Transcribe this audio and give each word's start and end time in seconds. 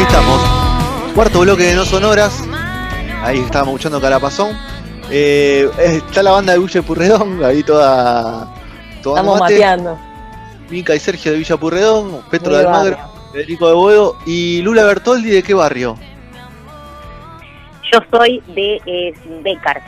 ahí 0.00 0.06
estamos. 0.06 1.14
Cuarto 1.14 1.40
bloque 1.40 1.64
de 1.64 1.74
No 1.74 1.84
Sonoras. 1.84 2.42
Ahí 3.22 3.38
estábamos 3.40 3.72
escuchando 3.74 4.00
Carapazón. 4.00 4.56
Eh, 5.10 5.70
está 5.78 6.22
la 6.22 6.30
banda 6.30 6.54
de 6.54 6.58
Villa 6.58 6.80
Purredón, 6.80 7.44
ahí 7.44 7.62
toda. 7.62 8.48
toda 9.02 9.20
Estamos 9.20 9.40
mate. 9.40 9.54
mateando. 9.54 9.98
Mica 10.70 10.94
y 10.94 11.00
Sergio 11.00 11.32
de 11.32 11.38
Villa 11.38 11.56
Purredón, 11.58 12.22
Petro 12.30 12.56
de 12.56 12.64
Almagro, 12.64 12.96
Federico 13.32 13.68
de 13.68 13.74
Boedo 13.74 14.16
y 14.24 14.62
Lula 14.62 14.84
Bertoldi, 14.84 15.28
¿de 15.28 15.42
qué 15.42 15.52
barrio? 15.52 15.96
Yo 17.92 17.98
soy 18.10 18.42
de 18.54 18.80
eh, 18.86 19.14
Becar. 19.42 19.82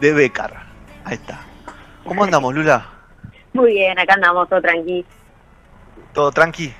De 0.00 0.12
Becar. 0.12 0.64
Ahí 1.04 1.14
está. 1.14 1.42
¿Cómo 2.04 2.24
andamos, 2.24 2.52
Lula? 2.52 2.86
Muy 3.52 3.72
bien, 3.72 3.96
acá 3.98 4.14
andamos 4.14 4.48
todo 4.48 4.60
tranqui. 4.60 5.04
¿Todo 6.12 6.32
tranqui? 6.32 6.72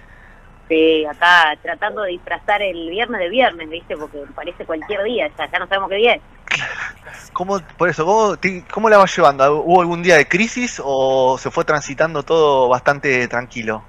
Sí, 0.71 1.05
acá 1.05 1.59
tratando 1.61 2.03
de 2.03 2.13
disfrazar 2.13 2.63
el 2.63 2.89
viernes 2.91 3.19
de 3.21 3.29
viernes, 3.29 3.69
¿viste? 3.69 3.97
Porque 3.97 4.19
parece 4.37 4.65
cualquier 4.65 5.03
día, 5.03 5.29
ya, 5.37 5.51
ya 5.51 5.59
no 5.59 5.67
sabemos 5.67 5.91
qué 5.91 5.97
día 5.97 6.13
es. 6.15 6.23
¿Cómo, 7.33 7.59
por 7.77 7.89
eso, 7.89 8.05
¿cómo, 8.07 8.37
te- 8.37 8.63
¿cómo 8.73 8.89
la 8.89 8.99
vas 8.99 9.17
llevando? 9.17 9.63
¿Hubo 9.65 9.81
algún 9.81 10.01
día 10.01 10.17
de 10.17 10.29
crisis 10.29 10.81
o 10.85 11.37
se 11.39 11.51
fue 11.51 11.65
transitando 11.65 12.23
todo 12.23 12.69
bastante 12.69 13.27
tranquilo? 13.27 13.83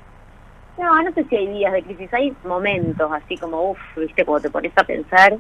No, 0.80 1.04
no 1.04 1.12
sé 1.14 1.24
si 1.26 1.36
hay 1.36 1.48
días 1.50 1.72
de 1.72 1.84
crisis, 1.84 2.12
hay 2.16 2.36
momentos 2.46 3.12
así 3.14 3.38
como, 3.38 3.72
uff, 3.72 3.80
¿viste? 3.98 4.26
Como 4.26 4.40
te 4.40 4.50
pones 4.50 4.72
a 4.76 4.84
pensar 4.84 5.36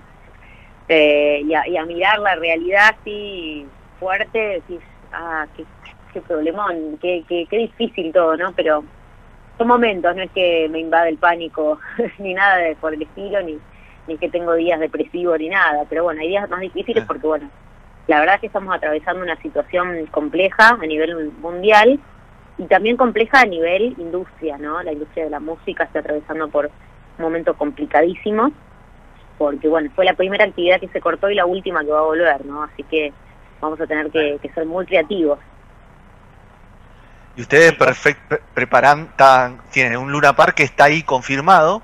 eh, 0.89 1.41
y, 1.43 1.55
a, 1.55 1.67
y 1.67 1.75
a 1.75 1.85
mirar 1.85 2.19
la 2.19 2.35
realidad 2.35 2.95
así 2.99 3.65
fuerte, 3.99 4.37
decís, 4.37 4.79
ah, 5.11 5.47
qué, 5.57 5.65
qué 6.13 6.21
problemón, 6.21 6.99
qué, 7.01 7.23
qué, 7.27 7.47
qué 7.49 7.57
difícil 7.57 8.13
todo, 8.13 8.37
¿no? 8.37 8.51
Pero 8.51 8.83
son 9.61 9.67
momentos, 9.67 10.15
no 10.15 10.23
es 10.23 10.31
que 10.31 10.67
me 10.69 10.79
invade 10.79 11.09
el 11.09 11.17
pánico 11.17 11.79
ni 12.19 12.33
nada 12.33 12.57
de, 12.57 12.75
por 12.75 12.93
el 12.93 13.01
estilo, 13.03 13.41
ni, 13.41 13.59
ni 14.07 14.17
que 14.17 14.29
tengo 14.29 14.55
días 14.55 14.79
depresivos 14.79 15.37
ni 15.39 15.49
nada, 15.49 15.85
pero 15.89 16.03
bueno, 16.03 16.21
hay 16.21 16.29
días 16.29 16.49
más 16.49 16.61
difíciles 16.61 17.03
Sí. 17.03 17.07
porque, 17.07 17.27
bueno, 17.27 17.49
la 18.07 18.19
verdad 18.19 18.35
es 18.35 18.41
que 18.41 18.47
estamos 18.47 18.75
atravesando 18.75 19.21
una 19.23 19.35
situación 19.41 20.05
compleja 20.07 20.69
a 20.69 20.85
nivel 20.85 21.31
mundial 21.39 21.99
y 22.57 22.65
también 22.65 22.97
compleja 22.97 23.41
a 23.41 23.45
nivel 23.45 23.95
industria, 23.97 24.57
¿no? 24.57 24.81
La 24.81 24.91
industria 24.93 25.25
de 25.25 25.29
la 25.29 25.39
música 25.39 25.83
está 25.83 25.99
atravesando 25.99 26.47
por 26.49 26.65
un 26.65 27.23
momento 27.23 27.53
complicadísimo, 27.53 28.51
porque, 29.37 29.67
bueno, 29.67 29.89
fue 29.95 30.05
la 30.05 30.13
primera 30.13 30.45
actividad 30.45 30.79
que 30.79 30.87
se 30.89 31.01
cortó 31.01 31.29
y 31.29 31.35
la 31.35 31.45
última 31.45 31.83
que 31.83 31.91
va 31.91 31.99
a 31.99 32.03
volver, 32.03 32.45
¿no? 32.45 32.63
Así 32.63 32.83
que 32.83 33.13
vamos 33.59 33.79
a 33.79 33.87
tener 33.87 34.09
que, 34.11 34.39
que 34.41 34.49
ser 34.49 34.65
muy 34.65 34.85
creativos. 34.85 35.39
Y 37.35 37.41
ustedes 37.41 37.73
perfect, 37.73 38.33
preparan, 38.53 39.15
tan- 39.15 39.59
tienen 39.71 39.97
un 39.97 40.11
Luna 40.11 40.33
Park 40.35 40.55
que 40.55 40.63
está 40.63 40.85
ahí 40.85 41.01
confirmado, 41.03 41.81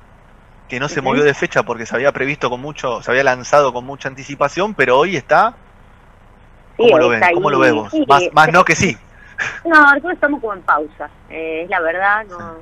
que 0.68 0.80
no 0.80 0.90
se 0.90 1.02
movió 1.02 1.24
de 1.24 1.34
fecha 1.34 1.64
porque 1.64 1.86
se 1.86 1.96
había 1.96 2.12
previsto 2.12 2.50
con 2.50 2.60
mucho, 2.60 3.02
se 3.02 3.10
había 3.12 3.24
lanzado 3.24 3.72
con 3.72 3.86
mucha 3.86 4.10
anticipación, 4.10 4.74
pero 4.74 4.98
hoy 4.98 5.16
está. 5.16 5.54
Sí, 6.76 6.84
¿Cómo 6.84 6.98
lo 7.00 7.10
ven? 7.10 7.22
¿Cómo 7.34 7.50
lo 7.50 7.60
ves 7.60 7.74
vos? 7.74 7.92
Sí, 7.92 8.04
Más, 8.08 8.24
más 8.34 8.52
no 8.52 8.66
que 8.66 8.76
sí. 8.76 8.98
No, 9.64 9.82
nosotros 9.82 10.14
estamos 10.14 10.42
como 10.42 10.54
en 10.54 10.62
pausa, 10.64 11.10
eh, 11.30 11.62
es 11.64 11.70
la 11.70 11.80
verdad, 11.80 12.26
no, 12.26 12.56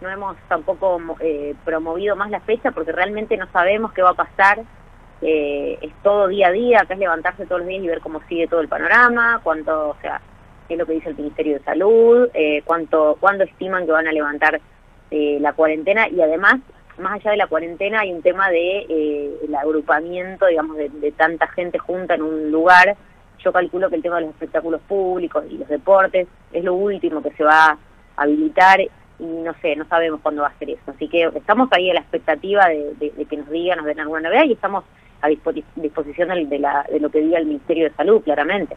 no 0.00 0.08
hemos 0.08 0.36
tampoco 0.48 0.98
eh, 1.20 1.54
promovido 1.64 2.16
más 2.16 2.30
la 2.30 2.40
fecha 2.40 2.70
porque 2.70 2.90
realmente 2.90 3.36
no 3.36 3.46
sabemos 3.52 3.92
qué 3.92 4.00
va 4.02 4.10
a 4.10 4.14
pasar, 4.14 4.60
eh, 5.22 5.78
es 5.80 5.92
todo 6.02 6.26
día 6.28 6.48
a 6.48 6.52
día, 6.52 6.80
acá 6.82 6.94
es 6.94 7.00
levantarse 7.00 7.44
todos 7.46 7.60
los 7.60 7.68
días 7.68 7.84
y 7.84 7.88
ver 7.88 8.00
cómo 8.00 8.20
sigue 8.28 8.48
todo 8.48 8.60
el 8.60 8.68
panorama, 8.68 9.40
cuánto, 9.42 9.90
o 9.90 9.96
sea, 10.00 10.20
es 10.74 10.78
lo 10.78 10.86
que 10.86 10.94
dice 10.94 11.08
el 11.10 11.16
Ministerio 11.16 11.54
de 11.58 11.64
Salud, 11.64 12.28
eh, 12.34 12.62
cuánto, 12.64 13.16
cuándo 13.20 13.44
estiman 13.44 13.86
que 13.86 13.92
van 13.92 14.06
a 14.08 14.12
levantar 14.12 14.60
eh, 15.10 15.38
la 15.40 15.52
cuarentena 15.52 16.08
y 16.08 16.20
además, 16.20 16.56
más 16.98 17.12
allá 17.14 17.32
de 17.32 17.36
la 17.36 17.46
cuarentena 17.46 18.00
hay 18.00 18.12
un 18.12 18.22
tema 18.22 18.50
de 18.50 18.86
eh, 18.88 19.30
el 19.46 19.54
agrupamiento, 19.54 20.46
digamos, 20.46 20.76
de, 20.76 20.88
de 20.88 21.12
tanta 21.12 21.46
gente 21.48 21.78
junta 21.78 22.14
en 22.14 22.22
un 22.22 22.50
lugar, 22.50 22.96
yo 23.44 23.52
calculo 23.52 23.88
que 23.90 23.96
el 23.96 24.02
tema 24.02 24.16
de 24.16 24.22
los 24.22 24.30
espectáculos 24.30 24.80
públicos 24.88 25.44
y 25.50 25.58
los 25.58 25.68
deportes 25.68 26.26
es 26.52 26.64
lo 26.64 26.74
último 26.74 27.22
que 27.22 27.30
se 27.32 27.44
va 27.44 27.66
a 27.70 27.78
habilitar 28.16 28.80
y 28.80 28.88
no 29.24 29.54
sé, 29.62 29.76
no 29.76 29.84
sabemos 29.86 30.20
cuándo 30.22 30.42
va 30.42 30.48
a 30.48 30.58
ser 30.58 30.70
eso. 30.70 30.82
Así 30.88 31.08
que 31.08 31.22
estamos 31.34 31.68
ahí 31.72 31.90
a 31.90 31.94
la 31.94 32.00
expectativa 32.00 32.66
de, 32.68 33.12
que 33.28 33.36
nos 33.36 33.48
digan, 33.50 33.78
nos 33.78 33.86
den 33.86 34.00
alguna 34.00 34.22
novedad 34.22 34.44
y 34.44 34.52
estamos 34.52 34.84
a 35.22 35.28
dispo- 35.28 35.64
disposición 35.76 36.28
de, 36.48 36.58
la- 36.58 36.86
de 36.90 36.98
lo 37.00 37.10
que 37.10 37.20
diga 37.20 37.38
el 37.38 37.46
Ministerio 37.46 37.84
de 37.88 37.94
Salud, 37.94 38.22
claramente. 38.22 38.76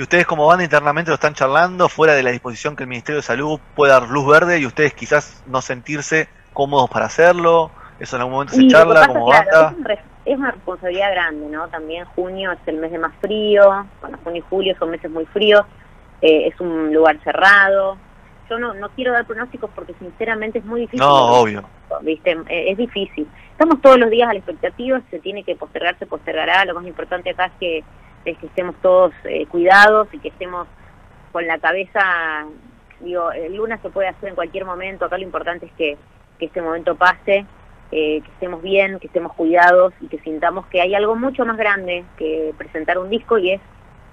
Y 0.00 0.02
ustedes 0.02 0.24
como 0.24 0.46
banda 0.46 0.64
internamente 0.64 1.10
lo 1.10 1.16
están 1.16 1.34
charlando 1.34 1.86
fuera 1.90 2.14
de 2.14 2.22
la 2.22 2.30
disposición 2.30 2.74
que 2.74 2.84
el 2.84 2.88
Ministerio 2.88 3.16
de 3.16 3.22
Salud 3.22 3.60
pueda 3.76 4.00
dar 4.00 4.08
luz 4.08 4.26
verde 4.26 4.58
y 4.58 4.64
ustedes 4.64 4.94
quizás 4.94 5.44
no 5.46 5.60
sentirse 5.60 6.26
cómodos 6.54 6.88
para 6.88 7.04
hacerlo. 7.04 7.70
Eso 7.98 8.16
en 8.16 8.22
algún 8.22 8.32
momento 8.32 8.54
se 8.54 8.66
charla 8.66 9.06
como 9.06 9.26
claro, 9.26 9.50
banda. 9.52 9.92
es, 9.92 9.98
un 9.98 10.32
es 10.32 10.38
una 10.38 10.50
responsabilidad 10.52 11.12
grande, 11.12 11.46
¿no? 11.50 11.68
También 11.68 12.06
junio 12.16 12.50
es 12.50 12.58
el 12.64 12.78
mes 12.78 12.92
de 12.92 12.98
más 12.98 13.12
frío, 13.20 13.86
bueno, 14.00 14.18
junio 14.24 14.38
y 14.38 14.44
julio 14.48 14.74
son 14.78 14.88
meses 14.88 15.10
muy 15.10 15.26
fríos, 15.26 15.66
eh, 16.22 16.46
es 16.46 16.58
un 16.62 16.94
lugar 16.94 17.22
cerrado. 17.22 17.98
Yo 18.48 18.58
no, 18.58 18.72
no 18.72 18.88
quiero 18.96 19.12
dar 19.12 19.26
pronósticos 19.26 19.68
porque 19.74 19.92
sinceramente 19.98 20.60
es 20.60 20.64
muy 20.64 20.80
difícil. 20.80 21.00
No, 21.00 21.42
obvio. 21.42 21.62
¿viste? 22.00 22.38
Eh, 22.48 22.70
Es 22.70 22.78
difícil. 22.78 23.28
Estamos 23.52 23.82
todos 23.82 23.98
los 23.98 24.08
días 24.08 24.30
a 24.30 24.32
la 24.32 24.38
expectativa, 24.38 24.98
se 25.10 25.18
tiene 25.18 25.44
que 25.44 25.56
postergar, 25.56 25.98
se 25.98 26.06
postergará. 26.06 26.64
Lo 26.64 26.72
más 26.72 26.86
importante 26.86 27.28
acá 27.28 27.44
es 27.44 27.52
que, 27.60 27.84
es 28.24 28.38
que 28.38 28.46
estemos 28.46 28.74
todos 28.82 29.12
eh, 29.24 29.46
cuidados 29.46 30.08
y 30.12 30.18
que 30.18 30.28
estemos 30.28 30.66
con 31.32 31.46
la 31.46 31.58
cabeza, 31.58 32.46
digo, 33.00 33.30
el 33.32 33.54
lunes 33.54 33.80
se 33.80 33.90
puede 33.90 34.08
hacer 34.08 34.30
en 34.30 34.34
cualquier 34.34 34.64
momento, 34.64 35.04
acá 35.04 35.16
lo 35.16 35.24
importante 35.24 35.66
es 35.66 35.72
que, 35.72 35.96
que 36.38 36.46
este 36.46 36.60
momento 36.60 36.96
pase, 36.96 37.46
eh, 37.92 38.20
que 38.20 38.30
estemos 38.32 38.62
bien, 38.62 38.98
que 38.98 39.06
estemos 39.06 39.32
cuidados 39.34 39.92
y 40.00 40.08
que 40.08 40.18
sintamos 40.20 40.66
que 40.66 40.80
hay 40.80 40.94
algo 40.94 41.16
mucho 41.16 41.44
más 41.44 41.56
grande 41.56 42.04
que 42.16 42.54
presentar 42.56 42.98
un 42.98 43.10
disco 43.10 43.38
y 43.38 43.52
es 43.52 43.60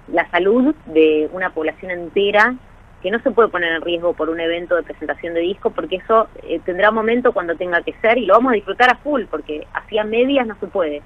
la 0.08 0.28
salud 0.30 0.74
de 0.86 1.28
una 1.32 1.50
población 1.50 1.90
entera 1.90 2.54
que 3.02 3.10
no 3.10 3.20
se 3.20 3.30
puede 3.30 3.48
poner 3.48 3.72
en 3.72 3.82
riesgo 3.82 4.14
por 4.14 4.30
un 4.30 4.40
evento 4.40 4.74
de 4.74 4.82
presentación 4.82 5.34
de 5.34 5.40
disco 5.40 5.70
porque 5.70 5.96
eso 5.96 6.28
eh, 6.42 6.60
tendrá 6.64 6.90
momento 6.90 7.32
cuando 7.32 7.54
tenga 7.56 7.82
que 7.82 7.92
ser 8.00 8.18
y 8.18 8.26
lo 8.26 8.34
vamos 8.34 8.50
a 8.52 8.56
disfrutar 8.56 8.90
a 8.90 8.96
full 8.96 9.24
porque 9.30 9.66
así 9.72 9.98
a 9.98 10.04
medias 10.04 10.46
no 10.46 10.56
se 10.58 10.66
puede. 10.66 11.02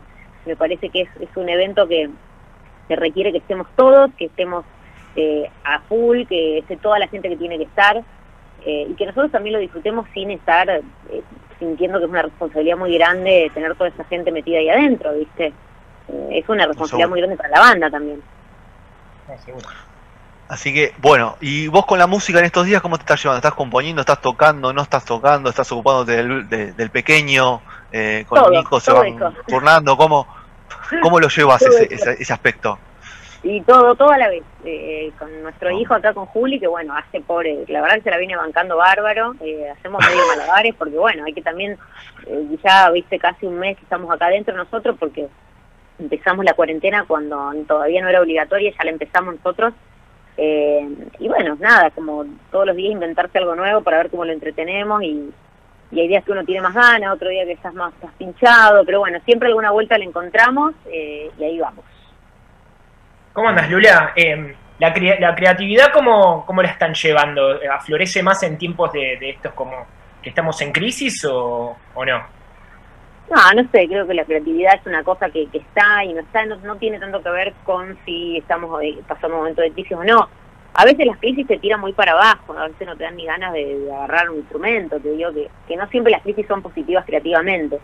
Me 0.46 0.56
parece 0.56 0.88
que 0.88 1.02
es, 1.02 1.08
es 1.20 1.28
un 1.36 1.48
evento 1.48 1.86
que, 1.86 2.08
que 2.94 3.00
requiere 3.00 3.32
que 3.32 3.38
estemos 3.38 3.66
todos, 3.76 4.10
que 4.18 4.26
estemos 4.26 4.64
eh, 5.16 5.50
a 5.64 5.80
full, 5.80 6.24
que 6.28 6.58
esté 6.58 6.76
toda 6.76 6.98
la 6.98 7.08
gente 7.08 7.28
que 7.28 7.36
tiene 7.36 7.56
que 7.58 7.64
estar 7.64 7.96
eh, 8.66 8.86
y 8.90 8.94
que 8.94 9.06
nosotros 9.06 9.30
también 9.32 9.54
lo 9.54 9.58
disfrutemos 9.58 10.06
sin 10.14 10.30
estar 10.30 10.68
eh, 10.70 10.82
sintiendo 11.58 11.98
que 11.98 12.04
es 12.04 12.10
una 12.10 12.22
responsabilidad 12.22 12.76
muy 12.76 12.94
grande 12.94 13.50
tener 13.54 13.74
toda 13.76 13.88
esa 13.88 14.04
gente 14.04 14.30
metida 14.32 14.58
ahí 14.58 14.68
adentro, 14.68 15.12
¿viste? 15.14 15.46
Eh, 16.08 16.28
es 16.32 16.48
una 16.48 16.66
responsabilidad 16.66 17.08
muy 17.08 17.20
grande 17.20 17.36
para 17.36 17.48
la 17.50 17.60
banda 17.60 17.90
también. 17.90 18.20
Seguro. 19.44 19.66
Así 20.48 20.74
que, 20.74 20.92
bueno, 20.98 21.36
y 21.40 21.68
vos 21.68 21.86
con 21.86 21.98
la 21.98 22.06
música 22.06 22.38
en 22.38 22.44
estos 22.44 22.66
días, 22.66 22.82
¿cómo 22.82 22.98
te 22.98 23.02
estás 23.02 23.22
llevando? 23.22 23.38
¿Estás 23.38 23.54
componiendo? 23.54 24.00
¿Estás 24.02 24.20
tocando? 24.20 24.72
¿No 24.72 24.82
estás 24.82 25.04
tocando? 25.04 25.48
¿Estás 25.48 25.70
ocupándote 25.72 26.16
del, 26.16 26.48
de- 26.48 26.72
del 26.72 26.90
pequeño? 26.90 27.62
Eh, 27.90 28.26
¿Con 28.28 28.38
Todo, 28.40 28.50
Nico 28.50 28.78
se 28.80 28.90
todo 28.90 29.00
van 29.00 29.14
eso. 29.14 29.32
turnando? 29.48 29.96
¿Cómo, 29.96 30.26
cómo 31.02 31.20
lo 31.20 31.28
llevas 31.28 31.62
ese, 31.62 31.94
ese, 31.94 32.16
ese 32.20 32.32
aspecto? 32.32 32.78
Y 33.44 33.60
todo, 33.62 33.96
todo 33.96 34.10
a 34.10 34.18
la 34.18 34.28
vez. 34.28 34.44
Eh, 34.64 35.10
con 35.18 35.42
nuestro 35.42 35.70
Oh. 35.70 35.78
hijo 35.78 35.94
acá 35.94 36.12
con 36.14 36.26
Juli, 36.26 36.60
que 36.60 36.68
bueno, 36.68 36.94
hace 36.96 37.20
pobre, 37.20 37.64
la 37.68 37.80
verdad 37.80 37.96
que 37.96 38.02
se 38.02 38.10
la 38.10 38.18
viene 38.18 38.36
bancando 38.36 38.76
bárbaro. 38.76 39.34
Eh, 39.40 39.68
hacemos 39.70 40.00
medio 40.06 40.26
malabares 40.28 40.74
porque 40.76 40.96
bueno, 40.96 41.24
hay 41.24 41.32
que 41.32 41.42
también, 41.42 41.76
eh, 42.26 42.56
ya 42.62 42.90
viste 42.90 43.18
casi 43.18 43.46
un 43.46 43.58
mes 43.58 43.76
que 43.76 43.82
estamos 43.82 44.12
acá 44.14 44.26
adentro 44.26 44.56
nosotros 44.56 44.96
porque 44.98 45.26
empezamos 45.98 46.44
la 46.44 46.54
cuarentena 46.54 47.04
cuando 47.06 47.52
todavía 47.66 48.00
no 48.00 48.08
era 48.08 48.20
obligatoria, 48.20 48.70
ya 48.70 48.84
la 48.84 48.90
empezamos 48.92 49.34
nosotros. 49.34 49.74
Eh, 50.36 50.88
y 51.18 51.28
bueno, 51.28 51.56
nada, 51.60 51.90
como 51.90 52.24
todos 52.50 52.66
los 52.66 52.76
días 52.76 52.92
inventarse 52.92 53.38
algo 53.38 53.54
nuevo 53.56 53.82
para 53.82 53.98
ver 53.98 54.10
cómo 54.10 54.24
lo 54.24 54.32
entretenemos 54.32 55.02
y, 55.02 55.32
y 55.92 56.00
hay 56.00 56.08
días 56.08 56.24
que 56.24 56.32
uno 56.32 56.44
tiene 56.44 56.62
más 56.62 56.74
ganas, 56.74 57.12
otro 57.14 57.28
día 57.28 57.44
que 57.44 57.52
estás 57.52 57.74
más 57.74 57.92
estás 57.94 58.12
pinchado, 58.18 58.84
pero 58.84 59.00
bueno, 59.00 59.18
siempre 59.24 59.48
alguna 59.48 59.70
vuelta 59.70 59.96
la 59.98 60.04
encontramos 60.04 60.74
eh, 60.86 61.30
y 61.38 61.44
ahí 61.44 61.58
vamos. 61.60 61.84
¿Cómo 63.32 63.48
andas, 63.48 63.70
Lula? 63.70 64.12
Eh, 64.16 64.54
la, 64.78 64.92
crea- 64.92 65.20
la 65.20 65.34
creatividad, 65.34 65.92
¿cómo, 65.92 66.44
¿cómo 66.46 66.62
la 66.62 66.68
están 66.70 66.94
llevando? 66.94 67.58
¿Aflorece 67.72 68.22
más 68.22 68.42
en 68.42 68.58
tiempos 68.58 68.92
de, 68.92 69.16
de 69.20 69.30
estos 69.30 69.52
como 69.54 69.86
que 70.22 70.30
estamos 70.30 70.60
en 70.62 70.72
crisis 70.72 71.24
o, 71.24 71.76
o 71.94 72.04
no? 72.04 72.18
No, 73.30 73.62
no 73.62 73.68
sé, 73.70 73.86
creo 73.88 74.06
que 74.06 74.14
la 74.14 74.24
creatividad 74.24 74.74
es 74.74 74.86
una 74.86 75.02
cosa 75.02 75.30
que, 75.30 75.46
que 75.48 75.58
está 75.58 76.04
y 76.04 76.12
no 76.12 76.20
está, 76.20 76.44
no, 76.44 76.56
no 76.56 76.76
tiene 76.76 76.98
tanto 76.98 77.22
que 77.22 77.30
ver 77.30 77.52
con 77.64 77.96
si 78.04 78.36
estamos 78.38 78.82
eh, 78.82 78.98
pasando 79.08 79.36
un 79.36 79.40
momento 79.42 79.62
de 79.62 79.72
crisis 79.72 79.92
o 79.92 80.04
no. 80.04 80.28
A 80.74 80.84
veces 80.84 81.06
las 81.06 81.18
crisis 81.18 81.46
te 81.46 81.58
tiran 81.58 81.80
muy 81.80 81.92
para 81.92 82.12
abajo, 82.12 82.54
a 82.56 82.68
veces 82.68 82.86
no 82.86 82.96
te 82.96 83.04
dan 83.04 83.16
ni 83.16 83.26
ganas 83.26 83.52
de, 83.52 83.90
agarrar 83.92 84.30
un 84.30 84.38
instrumento, 84.38 84.98
te 84.98 85.10
digo 85.10 85.32
que, 85.32 85.50
que 85.68 85.76
no 85.76 85.86
siempre 85.88 86.12
las 86.12 86.22
crisis 86.22 86.46
son 86.46 86.62
positivas 86.62 87.04
creativamente. 87.04 87.78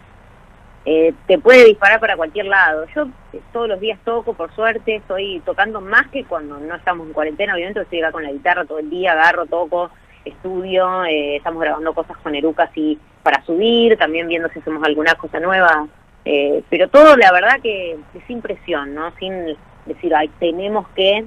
Eh, 0.85 1.13
te 1.27 1.39
puede 1.39 1.67
disparar 1.67 2.01
para 2.01 2.17
cualquier 2.17 2.47
lado. 2.47 2.87
Yo 2.95 3.09
eh, 3.35 3.41
todos 3.53 3.69
los 3.69 3.79
días 3.79 3.99
toco, 4.05 4.33
por 4.33 4.55
suerte, 4.55 4.97
estoy 4.97 5.41
tocando 5.45 5.83
más 5.83 6.09
que 6.09 6.25
cuando 6.25 6.59
no 6.59 6.75
estamos 6.75 7.07
en 7.07 7.13
cuarentena, 7.13 7.55
obviamente 7.55 7.83
estoy 7.83 8.01
acá 8.01 8.13
con 8.13 8.23
la 8.23 8.33
guitarra 8.33 8.65
todo 8.65 8.79
el 8.79 8.89
día, 8.89 9.13
agarro, 9.13 9.45
toco, 9.45 9.91
estudio, 10.25 11.05
eh, 11.05 11.37
estamos 11.37 11.61
grabando 11.61 11.93
cosas 11.93 12.17
con 12.19 12.35
Eruca 12.35 12.65
así 12.65 12.99
para 13.23 13.45
subir, 13.45 13.99
también 13.99 14.29
viendo 14.29 14.49
si 14.49 14.61
hacemos 14.61 14.83
alguna 14.83 15.15
cosa 15.15 15.41
nueva, 15.41 15.87
eh, 16.25 16.63
pero 16.71 16.89
todo 16.89 17.17
la 17.17 17.33
verdad 17.33 17.61
que 17.63 17.93
es 17.93 18.25
sin 18.27 18.41
presión, 18.41 18.95
¿no? 18.95 19.11
Sin 19.19 19.57
decir, 19.87 20.15
ay, 20.15 20.31
tenemos 20.39 20.89
que, 20.95 21.25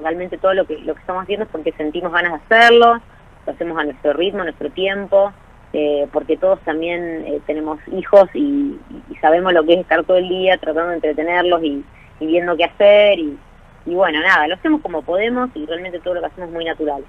realmente 0.00 0.38
todo 0.38 0.54
lo 0.54 0.66
que, 0.66 0.78
lo 0.78 0.94
que 0.94 1.00
estamos 1.00 1.22
haciendo 1.22 1.44
es 1.44 1.50
porque 1.50 1.72
sentimos 1.72 2.12
ganas 2.12 2.32
de 2.32 2.56
hacerlo, 2.56 3.00
lo 3.46 3.52
hacemos 3.52 3.78
a 3.78 3.84
nuestro 3.84 4.12
ritmo, 4.12 4.42
a 4.42 4.44
nuestro 4.44 4.70
tiempo, 4.70 5.32
eh, 5.72 6.08
porque 6.12 6.36
todos 6.36 6.60
también 6.60 7.24
eh, 7.26 7.40
tenemos 7.46 7.78
hijos 7.92 8.28
y, 8.34 8.78
sabemos 9.20 9.52
lo 9.52 9.64
que 9.64 9.74
es 9.74 9.80
estar 9.80 10.02
todo 10.04 10.16
el 10.16 10.28
día 10.28 10.56
tratando 10.56 10.88
de 10.88 10.94
entretenerlos 10.94 11.62
y, 11.62 11.84
viendo 12.20 12.56
qué 12.56 12.64
hacer 12.64 13.18
y, 13.18 13.38
y 13.86 13.94
bueno, 13.94 14.20
nada, 14.20 14.46
lo 14.46 14.54
hacemos 14.54 14.82
como 14.82 15.02
podemos 15.02 15.48
y 15.54 15.64
realmente 15.64 16.00
todo 16.00 16.14
lo 16.14 16.20
que 16.20 16.26
hacemos 16.26 16.48
es 16.48 16.54
muy 16.54 16.64
natural. 16.64 17.02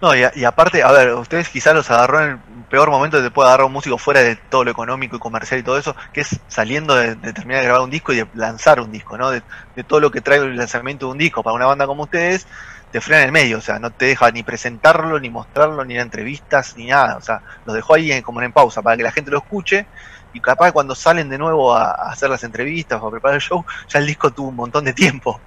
No, 0.00 0.14
y, 0.14 0.44
aparte, 0.44 0.84
a 0.84 0.92
ver, 0.92 1.12
ustedes 1.14 1.48
quizás 1.48 1.74
los 1.74 1.90
agarró 1.90 2.22
en 2.22 2.30
el 2.30 2.38
peor 2.70 2.88
momento 2.88 3.16
que 3.16 3.24
te 3.24 3.30
puede 3.32 3.48
agarrar 3.48 3.66
un 3.66 3.72
músico 3.72 3.98
fuera 3.98 4.20
de 4.20 4.36
todo 4.36 4.62
lo 4.62 4.70
económico 4.70 5.16
y 5.16 5.18
comercial 5.18 5.58
y 5.58 5.64
todo 5.64 5.76
eso, 5.76 5.96
que 6.12 6.20
es 6.20 6.38
saliendo 6.46 6.94
de, 6.94 7.16
terminar 7.32 7.62
de 7.62 7.64
grabar 7.64 7.82
un 7.82 7.90
disco 7.90 8.12
y 8.12 8.16
de 8.18 8.28
lanzar 8.34 8.80
un 8.80 8.92
disco, 8.92 9.18
¿no? 9.18 9.30
De, 9.30 9.42
todo 9.88 9.98
lo 9.98 10.12
que 10.12 10.20
trae 10.20 10.38
el 10.38 10.56
lanzamiento 10.56 11.06
de 11.06 11.12
un 11.12 11.18
disco 11.18 11.42
para 11.42 11.56
una 11.56 11.66
banda 11.66 11.86
como 11.86 12.04
ustedes, 12.04 12.46
te 12.92 13.00
frena 13.00 13.22
en 13.22 13.26
el 13.26 13.32
medio, 13.32 13.58
o 13.58 13.60
sea, 13.60 13.80
no 13.80 13.90
te 13.90 14.06
deja 14.06 14.30
ni 14.30 14.44
presentarlo, 14.44 15.18
ni 15.18 15.30
mostrarlo, 15.30 15.84
ni 15.84 15.98
entrevistas, 15.98 16.76
ni 16.76 16.86
nada, 16.86 17.16
o 17.16 17.20
sea, 17.20 17.42
los 17.66 17.74
dejó 17.74 17.94
ahí 17.94 18.12
en, 18.12 18.22
como 18.22 18.40
en 18.40 18.52
pausa 18.52 18.82
para 18.82 18.96
que 18.96 19.02
la 19.02 19.10
gente 19.12 19.32
lo 19.32 19.38
escuche 19.38 19.86
y 20.32 20.40
capaz 20.40 20.70
cuando 20.70 20.94
salen 20.94 21.28
de 21.28 21.38
nuevo 21.38 21.74
a, 21.74 21.90
a 21.90 22.12
hacer 22.12 22.30
las 22.30 22.44
entrevistas 22.44 23.00
o 23.02 23.08
a 23.08 23.10
preparar 23.10 23.36
el 23.36 23.40
show, 23.40 23.64
ya 23.88 23.98
el 23.98 24.06
disco 24.06 24.30
tuvo 24.30 24.48
un 24.48 24.56
montón 24.56 24.84
de 24.84 24.92
tiempo. 24.92 25.40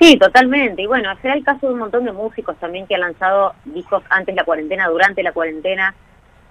Sí, 0.00 0.16
totalmente. 0.16 0.82
Y 0.82 0.86
bueno, 0.86 1.10
será 1.20 1.34
el 1.34 1.44
caso 1.44 1.66
de 1.66 1.72
un 1.72 1.80
montón 1.80 2.04
de 2.04 2.12
músicos 2.12 2.56
también 2.58 2.86
que 2.86 2.94
han 2.94 3.00
lanzado 3.00 3.54
discos 3.64 4.02
antes 4.10 4.34
de 4.34 4.40
la 4.40 4.44
cuarentena, 4.44 4.88
durante 4.88 5.22
la 5.22 5.32
cuarentena. 5.32 5.94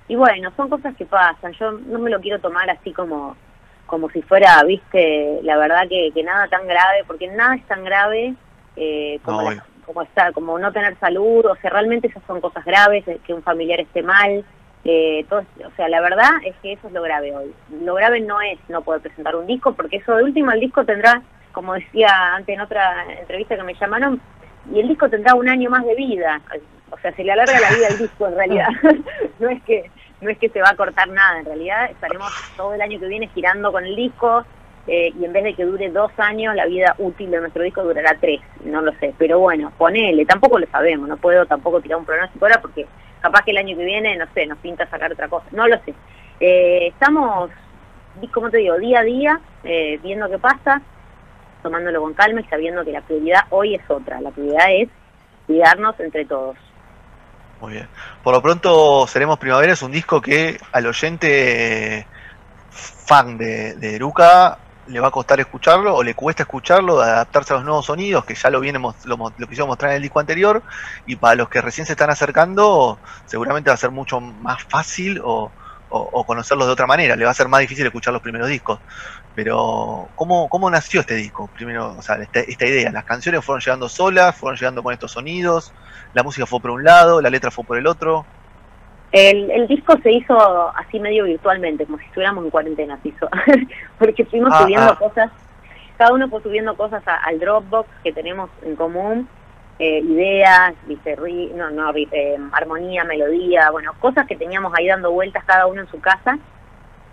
Y 0.10 0.16
bueno, 0.16 0.52
son 0.58 0.70
cosas 0.70 0.96
que 0.96 1.06
pasan. 1.06 1.54
Yo 1.54 1.72
no 1.72 2.00
me 2.00 2.10
lo 2.10 2.20
quiero 2.20 2.40
tomar 2.40 2.70
así 2.70 2.92
como, 2.92 3.38
como 3.86 4.10
si 4.10 4.22
fuera, 4.22 4.62
viste, 4.64 5.40
la 5.44 5.58
verdad 5.58 5.88
que, 5.88 6.12
que 6.14 6.24
nada 6.24 6.48
tan 6.48 6.68
grave, 6.68 7.04
porque 7.08 7.28
nada 7.28 7.56
es 7.56 7.64
tan 7.68 7.86
grave 7.86 8.36
eh, 8.76 9.20
como, 9.24 9.50
como, 9.86 10.02
estar, 10.02 10.34
como 10.34 10.60
no 10.60 10.74
tener 10.74 10.98
salud. 11.00 11.46
O 11.46 11.56
sea, 11.56 11.70
realmente 11.70 12.08
esas 12.08 12.24
son 12.28 12.42
cosas 12.42 12.66
graves, 12.66 13.06
que 13.26 13.34
un 13.34 13.44
familiar 13.44 13.80
esté 13.80 14.04
mal. 14.04 14.44
Eh, 14.84 15.26
todo, 15.30 15.40
o 15.66 15.72
sea, 15.76 15.88
la 15.88 16.02
verdad 16.02 16.32
es 16.46 16.56
que 16.62 16.74
eso 16.74 16.88
es 16.88 16.94
lo 16.94 17.02
grave 17.02 17.34
hoy. 17.34 17.54
Lo 17.82 17.96
grave 17.96 18.20
no 18.20 18.42
es 18.42 18.60
no 18.68 18.82
poder 18.82 19.02
presentar 19.02 19.38
un 19.38 19.48
disco, 19.48 19.74
porque 19.74 19.98
eso 19.98 20.16
de 20.16 20.24
último 20.26 20.52
el 20.52 20.60
disco 20.60 20.84
tendrá 20.84 21.22
como 21.57 21.74
decía 21.74 22.36
antes 22.36 22.54
en 22.54 22.62
otra 22.62 23.04
entrevista 23.19 23.56
que 23.56 23.63
me 23.63 23.74
llamaron, 23.74 24.21
y 24.71 24.80
el 24.80 24.88
disco 24.89 25.09
tendrá 25.09 25.33
un 25.33 25.50
año 25.50 25.71
más 25.71 25.83
de 25.88 25.95
vida. 25.95 26.39
O 26.92 27.00
sea, 27.00 27.12
se 27.13 27.24
le 27.24 27.31
alarga 27.31 27.59
la 27.59 27.71
vida 27.71 27.88
al 27.89 27.98
disco 27.98 28.27
en 28.27 28.36
realidad. 28.36 28.68
no 29.39 29.50
es 29.50 29.63
que 29.63 29.89
no 30.21 30.30
es 30.30 30.38
que 30.38 30.50
se 30.50 30.62
va 30.62 30.69
a 30.69 30.75
cortar 30.75 31.07
nada, 31.09 31.39
en 31.39 31.45
realidad 31.45 31.89
estaremos 31.89 32.31
todo 32.56 32.75
el 32.75 32.81
año 32.81 33.00
que 33.00 33.07
viene 33.07 33.27
girando 33.30 33.71
con 33.71 33.86
el 33.86 33.95
disco 33.95 34.45
eh, 34.86 35.12
y 35.19 35.25
en 35.25 35.33
vez 35.33 35.45
de 35.45 35.56
que 35.56 35.65
dure 35.65 35.89
dos 35.89 36.12
años, 36.18 36.54
la 36.54 36.68
vida 36.68 36.94
útil 37.00 37.31
de 37.31 37.39
nuestro 37.39 37.63
disco 37.63 37.83
durará 37.83 38.15
tres, 38.21 38.39
no 38.63 38.81
lo 38.81 38.94
sé. 39.00 39.15
Pero 39.18 39.39
bueno, 39.39 39.74
ponele, 39.80 40.25
tampoco 40.25 40.60
lo 40.60 40.68
sabemos, 40.68 41.10
no 41.10 41.18
puedo 41.18 41.48
tampoco 41.48 41.81
tirar 41.81 41.98
un 41.98 42.06
pronóstico 42.06 42.45
ahora 42.45 42.62
porque 42.62 42.86
capaz 43.19 43.42
que 43.42 43.51
el 43.51 43.57
año 43.57 43.75
que 43.75 43.83
viene, 43.83 44.15
no 44.15 44.25
sé, 44.36 44.45
nos 44.45 44.60
pinta 44.60 44.86
sacar 44.92 45.12
otra 45.12 45.27
cosa, 45.27 45.48
no 45.53 45.68
lo 45.68 45.75
sé. 45.86 45.95
Eh, 46.39 46.89
estamos, 46.89 47.50
como 48.31 48.51
te 48.51 48.57
digo, 48.57 48.77
día 48.77 49.00
a 49.00 49.03
día, 49.03 49.39
eh, 49.63 50.00
viendo 50.03 50.30
qué 50.30 50.38
pasa 50.38 50.83
tomándolo 51.62 52.01
con 52.01 52.13
calma 52.13 52.42
y 52.42 52.45
sabiendo 52.45 52.83
que 52.83 52.92
la 52.92 53.01
prioridad 53.01 53.45
hoy 53.50 53.75
es 53.75 53.89
otra. 53.89 54.21
La 54.21 54.31
prioridad 54.31 54.68
es 54.69 54.89
cuidarnos 55.45 56.00
entre 56.00 56.25
todos. 56.25 56.57
Muy 57.62 57.74
bien. 57.74 57.88
Por 58.24 58.33
lo 58.33 58.42
pronto, 58.42 59.07
Seremos 59.07 59.39
Primavera 59.39 59.74
es 59.74 59.81
un 59.81 59.92
disco 59.92 60.21
que 60.21 60.59
al 60.71 60.86
oyente 60.86 62.06
fan 62.69 63.38
de, 63.38 63.75
de 63.75 63.95
Eruca 63.95 64.59
le 64.88 65.00
va 65.00 65.07
a 65.07 65.12
costar 65.12 65.39
escucharlo 65.39 65.95
o 65.95 66.04
le 66.04 66.13
cuesta 66.13 66.44
escucharlo, 66.44 67.01
adaptarse 67.01 67.54
a 67.54 67.57
los 67.57 67.65
nuevos 67.65 67.86
sonidos, 67.86 68.25
que 68.25 68.36
ya 68.36 68.50
lo, 68.50 68.60
viene, 68.60 68.80
lo, 68.80 69.18
lo 69.38 69.48
quisimos 69.48 69.68
mostrar 69.68 69.92
en 69.92 69.98
el 69.98 70.01
disco 70.01 70.19
anterior, 70.19 70.62
y 71.06 71.15
para 71.15 71.36
los 71.36 71.50
que 71.50 71.62
recién 71.62 71.86
se 71.86 71.94
están 71.94 72.10
acercando, 72.10 72.98
seguramente 73.25 73.69
va 73.69 73.74
a 73.74 73.77
ser 73.77 73.92
mucho 73.92 74.19
más 74.21 74.63
fácil 74.63 75.21
o, 75.24 75.51
o, 75.89 76.25
conocerlos 76.25 76.68
de 76.68 76.74
otra 76.74 76.88
manera. 76.88 77.16
Le 77.16 77.25
va 77.25 77.31
a 77.31 77.34
ser 77.34 77.48
más 77.48 77.62
difícil 77.62 77.86
escuchar 77.86 78.13
los 78.13 78.22
primeros 78.22 78.48
discos. 78.48 78.80
Pero, 79.36 80.10
¿cómo, 80.16 80.50
cómo 80.50 80.69
nació 80.69 81.01
este 81.01 81.16
disco? 81.16 81.50
Primero, 81.54 81.95
o 81.98 82.01
sea, 82.01 82.16
esta, 82.16 82.39
esta, 82.39 82.66
idea. 82.66 82.92
Las 82.92 83.06
canciones 83.06 83.44
fueron 83.44 83.62
llegando 83.62 83.89
solas, 83.89 84.36
fueron 84.36 84.57
llegando 84.57 84.84
con 84.84 84.94
estos 84.94 85.12
sonidos, 85.12 85.74
la 86.13 86.24
música 86.24 86.45
fue 86.45 86.60
por 86.60 86.72
un 86.72 86.84
lado, 86.84 87.22
la 87.22 87.30
letra 87.30 87.51
fue 87.51 87.63
por 87.63 87.78
el 87.78 87.88
otro. 87.88 88.25
El, 89.12 89.50
el 89.51 89.68
disco 89.68 89.95
se 90.04 90.12
hizo 90.12 90.38
así 90.75 91.00
medio 91.00 91.24
virtualmente, 91.24 91.86
como 91.86 91.98
si 92.00 92.06
estuviéramos 92.06 92.44
en 92.44 92.51
cuarentena, 92.51 93.00
se 93.01 93.10
hizo. 93.10 93.30
Porque 94.00 94.25
fuimos 94.25 94.51
ah, 94.54 94.63
subiendo 94.63 94.92
ah. 94.92 95.00
cosas, 95.00 95.31
cada 95.98 96.13
uno 96.13 96.28
fue 96.30 96.42
subiendo 96.42 96.75
cosas 96.75 97.04
al 97.06 97.39
Dropbox 97.39 97.89
que 98.04 98.12
tenemos 98.12 98.50
en 98.63 98.75
común 98.75 99.28
eh, 99.79 100.00
ideas, 100.00 100.74
eh, 100.89 102.38
armonía, 102.51 103.03
melodía, 103.03 103.69
bueno, 103.71 103.94
cosas 104.00 104.25
que 104.25 104.35
teníamos 104.35 104.74
ahí 104.75 104.88
dando 104.88 105.12
vueltas 105.12 105.44
cada 105.45 105.68
uno 105.68 105.81
en 105.81 105.88
su 105.88 106.00
casa. 106.00 106.39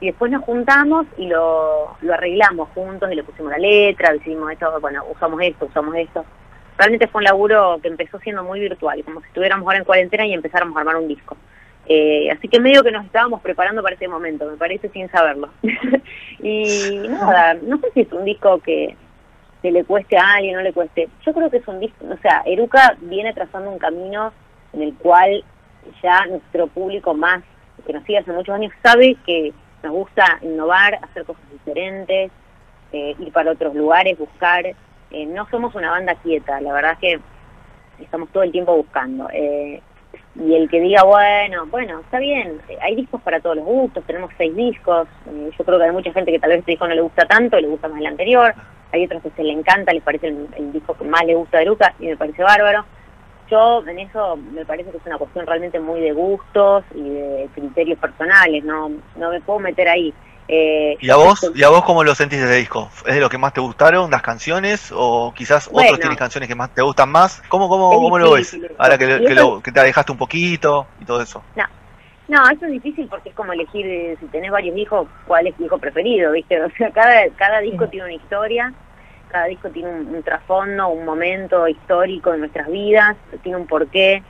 Y 0.00 0.06
después 0.06 0.31
nos 0.31 0.43
juntamos 0.43 1.06
y 1.16 1.28
lo, 1.28 1.96
lo 2.00 2.14
arreglamos 2.14 2.69
juntos 2.75 3.11
y 3.11 3.14
le 3.14 3.22
pusimos 3.22 3.50
la 3.50 3.58
letra, 3.58 4.12
decidimos 4.12 4.50
esto, 4.50 4.81
bueno, 4.81 5.05
usamos 5.14 5.40
esto, 5.43 5.66
usamos 5.66 5.94
esto. 5.94 6.25
Realmente 6.76 7.06
fue 7.06 7.20
un 7.20 7.25
laburo 7.25 7.78
que 7.81 7.88
empezó 7.88 8.19
siendo 8.19 8.43
muy 8.43 8.61
virtual, 8.61 9.02
como 9.05 9.20
si 9.20 9.28
estuviéramos 9.28 9.64
ahora 9.64 9.78
en 9.78 9.84
cuarentena 9.84 10.26
y 10.26 10.34
empezáramos 10.34 10.76
a 10.76 10.81
armar 10.81 10.96
un 10.96 11.08
disco. 11.08 11.37
Eh, 11.87 12.31
así 12.31 12.49
que 12.49 12.61
medio 12.61 12.82
que 12.82 12.90
nos 12.90 13.05
estábamos 13.05 13.43
preparando 13.43 13.82
para 13.82 13.94
ese 13.94 14.08
momento, 14.08 14.50
me 14.50 14.56
parece 14.56 14.88
sin 14.88 15.08
saberlo. 15.11 15.50
y 16.40 17.06
nada, 17.08 17.55
no 17.62 17.78
sé 17.78 17.90
si 17.93 18.00
es 18.00 18.12
un 18.12 18.25
disco 18.25 18.58
que, 18.61 18.96
que 19.64 19.72
le 19.72 19.82
cueste 19.82 20.19
a 20.19 20.34
alguien, 20.34 20.56
no 20.56 20.61
le 20.61 20.75
cueste. 20.75 21.08
Yo 21.25 21.32
creo 21.32 21.49
que 21.49 21.56
es 21.56 21.66
un 21.66 21.81
disco, 21.81 22.05
o 22.05 22.19
sea, 22.19 22.43
Eruca 22.44 22.99
viene 23.00 23.32
trazando 23.32 23.70
un 23.70 23.78
camino 23.78 24.31
en 24.75 24.82
el 24.82 24.93
cual 24.93 25.43
ya 26.02 26.26
nuestro 26.26 26.66
público 26.66 27.14
más, 27.14 27.43
que 27.87 28.19
hace 28.19 28.31
muchos 28.31 28.55
años, 28.55 28.75
sabe 28.82 29.16
que 29.25 29.55
nos 29.82 29.93
gusta 29.93 30.38
innovar, 30.43 30.99
hacer 31.00 31.25
cosas 31.25 31.43
diferentes, 31.50 32.31
eh, 32.93 33.16
ir 33.19 33.32
para 33.32 33.52
otros 33.52 33.75
lugares, 33.75 34.19
buscar. 34.19 34.66
Eh, 34.66 35.25
no 35.25 35.49
somos 35.49 35.75
una 35.75 35.93
banda 35.93 36.14
quieta, 36.16 36.61
la 36.61 36.75
verdad 36.75 36.99
que 37.00 37.19
estamos 38.00 38.28
todo 38.32 38.43
el 38.43 38.52
tiempo 38.52 38.76
buscando. 38.76 39.31
Eh, 39.32 39.81
y 40.37 40.55
el 40.55 40.69
que 40.69 40.81
diga, 40.81 41.05
bueno, 41.05 41.67
bueno, 41.67 42.01
está 42.01 42.19
bien, 42.19 42.61
hay 42.83 42.97
discos 42.97 43.23
para 43.23 43.41
todos 43.41 43.57
los 43.57 43.64
gustos, 43.64 44.05
tenemos 44.05 44.31
seis 44.37 44.55
discos, 44.55 45.07
yo 45.26 45.64
creo 45.64 45.79
que 45.79 45.85
hay 45.85 45.93
mucha 45.93 46.12
gente 46.12 46.33
que 46.33 46.41
tal 46.41 46.50
vez 46.50 46.59
este 46.61 46.73
disco 46.73 46.88
no 46.88 46.95
le 46.95 47.03
gusta 47.03 47.25
tanto, 47.26 47.61
le 47.61 47.69
gusta 47.69 47.88
más 47.88 48.00
el 48.00 48.07
anterior, 48.07 48.55
hay 48.93 49.05
otros 49.05 49.23
que 49.23 49.31
se 49.31 49.45
le 49.45 49.53
encanta, 49.53 49.93
les 49.93 50.03
parece 50.03 50.29
el, 50.29 50.73
disco 50.73 50.95
que 50.95 51.05
más 51.05 51.25
le 51.25 51.35
gusta 51.35 51.59
de 51.59 51.67
Lucas 51.67 51.93
y 51.99 52.07
me 52.07 52.17
parece 52.17 52.43
bárbaro. 52.43 52.85
Yo 53.50 53.87
en 53.87 53.99
eso 53.99 54.37
me 54.37 54.64
parece 54.64 54.91
que 54.91 54.97
es 54.97 55.07
una 55.07 55.19
cuestión 55.19 55.47
realmente 55.47 55.79
muy 55.79 56.00
de 56.00 56.12
gustos 56.12 56.85
y 56.95 57.03
de 57.03 57.49
criterios 57.55 57.99
personales, 57.99 58.64
no, 58.64 58.91
no 59.17 59.31
me 59.31 59.41
puedo 59.41 59.59
meter 59.59 59.88
ahí. 59.88 60.14
Eh, 60.47 60.97
¿Y 61.01 61.11
a 61.11 61.17
vos 61.17 61.51
y 61.55 61.63
a 61.63 61.71
vos 61.71 61.85
cómo 61.85 62.05
lo 62.05 62.15
sentís 62.15 62.41
de 62.41 62.57
disco? 62.57 62.91
¿Es 63.07 63.15
de 63.15 63.21
lo 63.21 63.31
que 63.31 63.39
más 63.39 63.53
te 63.55 63.61
gustaron 63.61 64.11
las 64.11 64.23
canciones 64.23 64.93
o 64.95 65.33
quizás 65.35 65.69
otros 65.73 65.99
tienen 65.99 66.17
canciones 66.17 66.49
que 66.49 66.55
más 66.55 66.75
te 66.75 66.83
gustan 66.83 67.11
más? 67.11 67.43
¿Cómo 67.49 67.69
cómo, 67.69 67.91
cómo 67.91 68.19
lo 68.19 68.33
ves? 68.33 68.57
Ahora 68.79 68.99
que, 68.99 69.07
que, 69.63 69.73
te 69.73 69.81
alejaste 69.81 70.13
un 70.13 70.19
poquito 70.19 70.87
y 71.01 71.05
todo 71.05 71.23
eso. 71.23 71.43
No. 71.57 71.65
No, 72.27 72.43
eso 72.49 72.65
es 72.65 72.73
difícil 72.73 73.07
porque 73.09 73.29
es 73.29 73.35
como 73.35 73.53
elegir, 73.53 73.87
eh, 73.87 74.17
si 74.19 74.27
tenés 74.29 74.51
varios 74.51 74.75
hijos, 74.79 75.07
cuál 75.27 75.47
es 75.47 75.55
tu 75.57 75.65
hijo 75.67 75.77
preferido, 75.77 76.33
¿viste? 76.33 76.59
O 76.65 76.71
sea, 76.71 76.91
cada, 76.91 77.29
cada 77.37 77.61
disco 77.61 77.87
tiene 77.89 78.07
una 78.07 78.15
historia 78.15 78.73
cada 79.35 79.47
disco 79.47 79.69
tiene 79.69 79.91
un, 79.91 80.23
trasfondo, 80.23 80.91
un 80.91 81.05
momento 81.05 81.67
histórico 81.67 82.33
en 82.33 82.39
nuestras 82.39 82.69
vidas, 82.69 83.17
tiene 83.43 83.59
un 83.59 83.67
porqué, 83.67 84.23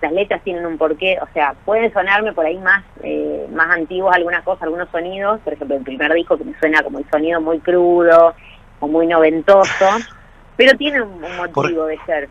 las 0.00 0.12
letras 0.12 0.42
tienen 0.44 0.64
un 0.64 0.78
porqué, 0.78 1.18
o 1.20 1.26
sea, 1.32 1.54
pueden 1.64 1.92
sonarme 1.92 2.32
por 2.32 2.46
ahí 2.46 2.58
más, 2.58 2.84
eh, 3.02 3.46
más 3.52 3.70
antiguos 3.70 4.14
algunas 4.14 4.44
cosas, 4.44 4.62
algunos 4.62 4.88
sonidos, 4.90 5.40
por 5.40 5.52
ejemplo, 5.52 5.76
el 5.76 5.82
primer 5.82 6.12
disco 6.12 6.38
que 6.38 6.44
me 6.44 6.58
suena 6.58 6.82
como 6.82 6.98
el 6.98 7.10
sonido 7.10 7.40
muy 7.40 7.58
crudo 7.60 8.34
o 8.80 8.88
muy 8.88 9.06
noventoso, 9.06 9.86
pero 10.56 10.76
tiene 10.76 11.02
un, 11.02 11.20
motivo 11.36 11.86
de 11.86 11.98
ser. 12.06 12.28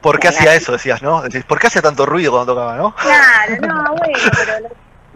¿Por 0.00 0.18
qué 0.18 0.28
hacía 0.28 0.54
eso, 0.54 0.72
decías, 0.72 1.02
no? 1.02 1.22
¿Por 1.46 1.60
qué 1.60 1.68
hacía 1.68 1.82
tanto 1.82 2.06
ruido 2.06 2.32
cuando 2.32 2.54
tocaba, 2.54 2.76
no? 2.76 2.94
Claro, 2.96 3.66
no, 3.66 3.94
bueno, 3.96 4.18
pero 4.36 4.68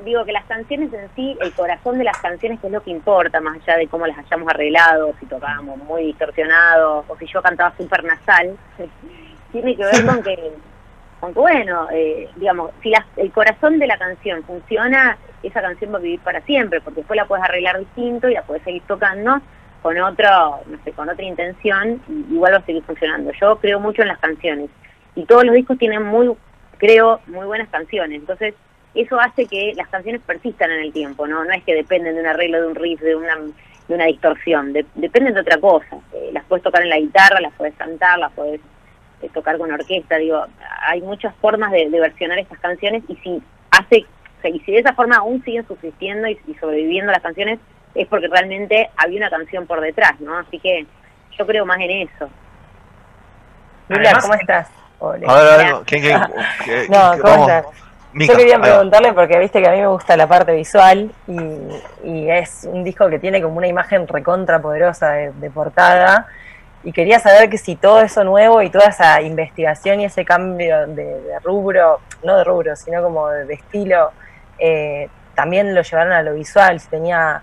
digo 0.05 0.25
que 0.25 0.33
las 0.33 0.45
canciones 0.45 0.93
en 0.93 1.09
sí, 1.17 1.37
el 1.41 1.53
corazón 1.53 1.99
de 1.99 2.05
las 2.05 2.19
canciones 2.19 2.61
que 2.61 2.69
es 2.69 2.73
lo 2.73 2.83
que 2.83 2.91
importa, 2.91 3.41
más 3.41 3.57
allá 3.63 3.79
de 3.79 3.89
cómo 3.89 4.07
las 4.07 4.19
hayamos 4.19 4.49
arreglado, 4.49 5.15
si 5.19 5.27
tocábamos 5.27 5.79
muy 5.79 6.05
distorsionados 6.05 7.05
o 7.09 7.17
si 7.17 7.27
yo 7.27 7.43
cantaba 7.43 7.75
súper 7.77 8.05
nasal, 8.05 8.57
tiene 9.53 9.77
que 9.77 9.85
ver 9.85 10.07
con 10.07 10.23
que, 10.23 10.53
con 11.21 11.33
bueno, 11.33 11.89
eh, 11.93 12.29
digamos, 12.37 12.71
si 12.83 12.93
el 13.17 13.33
corazón 13.33 13.79
de 13.79 13.87
la 13.87 13.97
canción 13.97 14.43
funciona, 14.45 15.17
esa 15.43 15.63
canción 15.63 15.93
va 15.93 15.99
a 15.99 16.01
vivir 16.01 16.21
para 16.21 16.41
siempre, 16.43 16.81
porque 16.81 17.01
después 17.01 17.17
la 17.17 17.27
puedes 17.27 17.45
arreglar 17.45 17.79
distinto 17.79 18.29
y 18.29 18.35
la 18.35 18.43
puedes 18.43 18.63
seguir 18.65 18.83
tocando 18.87 19.41
con 19.83 19.99
otro, 20.01 20.61
no 20.67 20.79
sé, 20.85 20.93
con 20.93 21.09
otra 21.09 21.25
intención 21.25 22.03
y 22.09 22.35
igual 22.35 22.55
va 22.55 22.59
a 22.59 22.67
seguir 22.67 22.83
funcionando. 22.83 23.31
Yo 23.41 23.57
creo 23.59 23.81
mucho 23.81 24.03
en 24.03 24.09
las 24.09 24.19
canciones 24.19 24.69
y 25.15 25.25
todos 25.25 25.45
los 25.45 25.55
discos 25.55 25.79
tienen 25.79 26.03
muy, 26.03 26.33
creo, 26.79 27.21
muy 27.27 27.47
buenas 27.47 27.69
canciones. 27.69 28.21
Entonces, 28.21 28.55
eso 28.95 29.21
hace 29.21 29.47
que 29.47 29.75
las 29.77 29.89
canciones 29.89 30.23
persistan 30.23 30.71
en 30.71 30.81
el 30.81 30.93
tiempo, 30.93 31.27
¿no? 31.27 31.45
No 31.45 31.53
es 31.53 31.63
que 31.65 31.75
dependen 31.75 32.15
de 32.15 32.21
un 32.21 32.27
arreglo, 32.27 32.61
de 32.63 32.67
un 32.67 32.75
riff, 32.75 33.01
de 33.01 33.15
una, 33.15 33.37
de 33.37 33.95
una 33.95 34.07
distorsión, 34.07 34.73
dependen 34.73 35.35
de 35.35 35.41
otra 35.41 35.59
cosa. 35.59 35.97
Eh, 36.13 36.31
las 36.33 36.45
puedes 36.45 36.63
tocar 36.63 36.83
en 36.83 36.91
la 36.91 36.99
guitarra, 36.99 37.41
las 37.41 37.53
puedes 37.55 37.75
cantar, 37.75 38.19
las 38.19 38.33
puedes 38.33 38.61
eh, 39.23 39.31
tocar 39.33 39.59
con 39.59 39.73
orquesta, 39.73 40.17
digo, 40.17 40.45
hay 40.87 41.01
muchas 41.03 41.35
formas 41.37 41.73
de, 41.73 41.89
versionar 41.89 42.39
estas 42.39 42.59
canciones 42.59 43.03
y 43.09 43.17
si 43.17 43.43
hace, 43.71 44.07
y 44.45 44.61
si 44.61 44.73
de 44.73 44.79
esa 44.79 44.95
forma 44.95 45.17
aún 45.17 45.43
siguen 45.45 45.67
subsistiendo 45.67 46.29
y, 46.29 46.39
sobreviviendo 46.61 47.13
las 47.13 47.23
canciones, 47.23 47.59
es 47.95 48.07
porque 48.09 48.29
realmente 48.29 48.91
había 48.97 49.19
una 49.19 49.31
canción 49.31 49.67
por 49.67 49.81
detrás, 49.81 50.21
¿no? 50.21 50.39
Así 50.39 50.59
que 50.59 50.87
yo 51.39 51.47
creo 51.47 51.65
más 51.65 51.79
en 51.81 51.91
eso. 51.91 52.29
Mira, 53.89 54.19
¿cómo 54.21 54.35
estás? 54.35 54.69
Hola. 54.99 55.27
A 55.29 55.57
ver, 55.57 55.75
¿quién, 55.87 56.21
no, 56.91 57.19
¿cómo 57.21 57.49
estás? 57.49 57.67
Yo 58.25 58.35
quería 58.35 58.59
preguntarle 58.59 59.13
porque 59.13 59.39
viste 59.39 59.61
que 59.61 59.69
a 59.69 59.73
mí 59.73 59.81
me 59.81 59.89
gusta 59.89 60.17
la 60.17 60.27
parte 60.27 60.55
visual 60.55 61.11
y, 61.29 62.29
es 62.31 62.67
un 62.71 62.83
disco 62.83 63.09
que 63.11 63.19
tiene 63.19 63.43
como 63.43 63.59
una 63.59 63.67
imagen 63.67 64.09
recontra 64.09 64.61
poderosa 64.61 65.11
de, 65.13 65.51
portada 65.51 66.27
y 66.85 66.93
quería 66.93 67.19
saber 67.19 67.51
que 67.51 67.59
si 67.59 67.77
todo 67.77 68.01
eso 68.01 68.23
nuevo 68.25 68.63
y 68.63 68.71
toda 68.71 68.87
esa 68.87 69.21
investigación 69.23 70.01
y 70.01 70.05
ese 70.05 70.25
cambio 70.25 70.87
de, 70.87 71.39
rubro, 71.43 72.01
no 72.23 72.37
de 72.37 72.45
rubro, 72.45 72.77
sino 72.77 73.03
como 73.03 73.29
de, 73.29 73.53
estilo, 73.55 74.13
eh, 74.59 75.09
también 75.35 75.75
lo 75.75 75.83
llevaron 75.83 76.13
a 76.13 76.23
lo 76.23 76.35
visual, 76.35 76.79
si 76.81 76.89
tenía, 76.89 77.43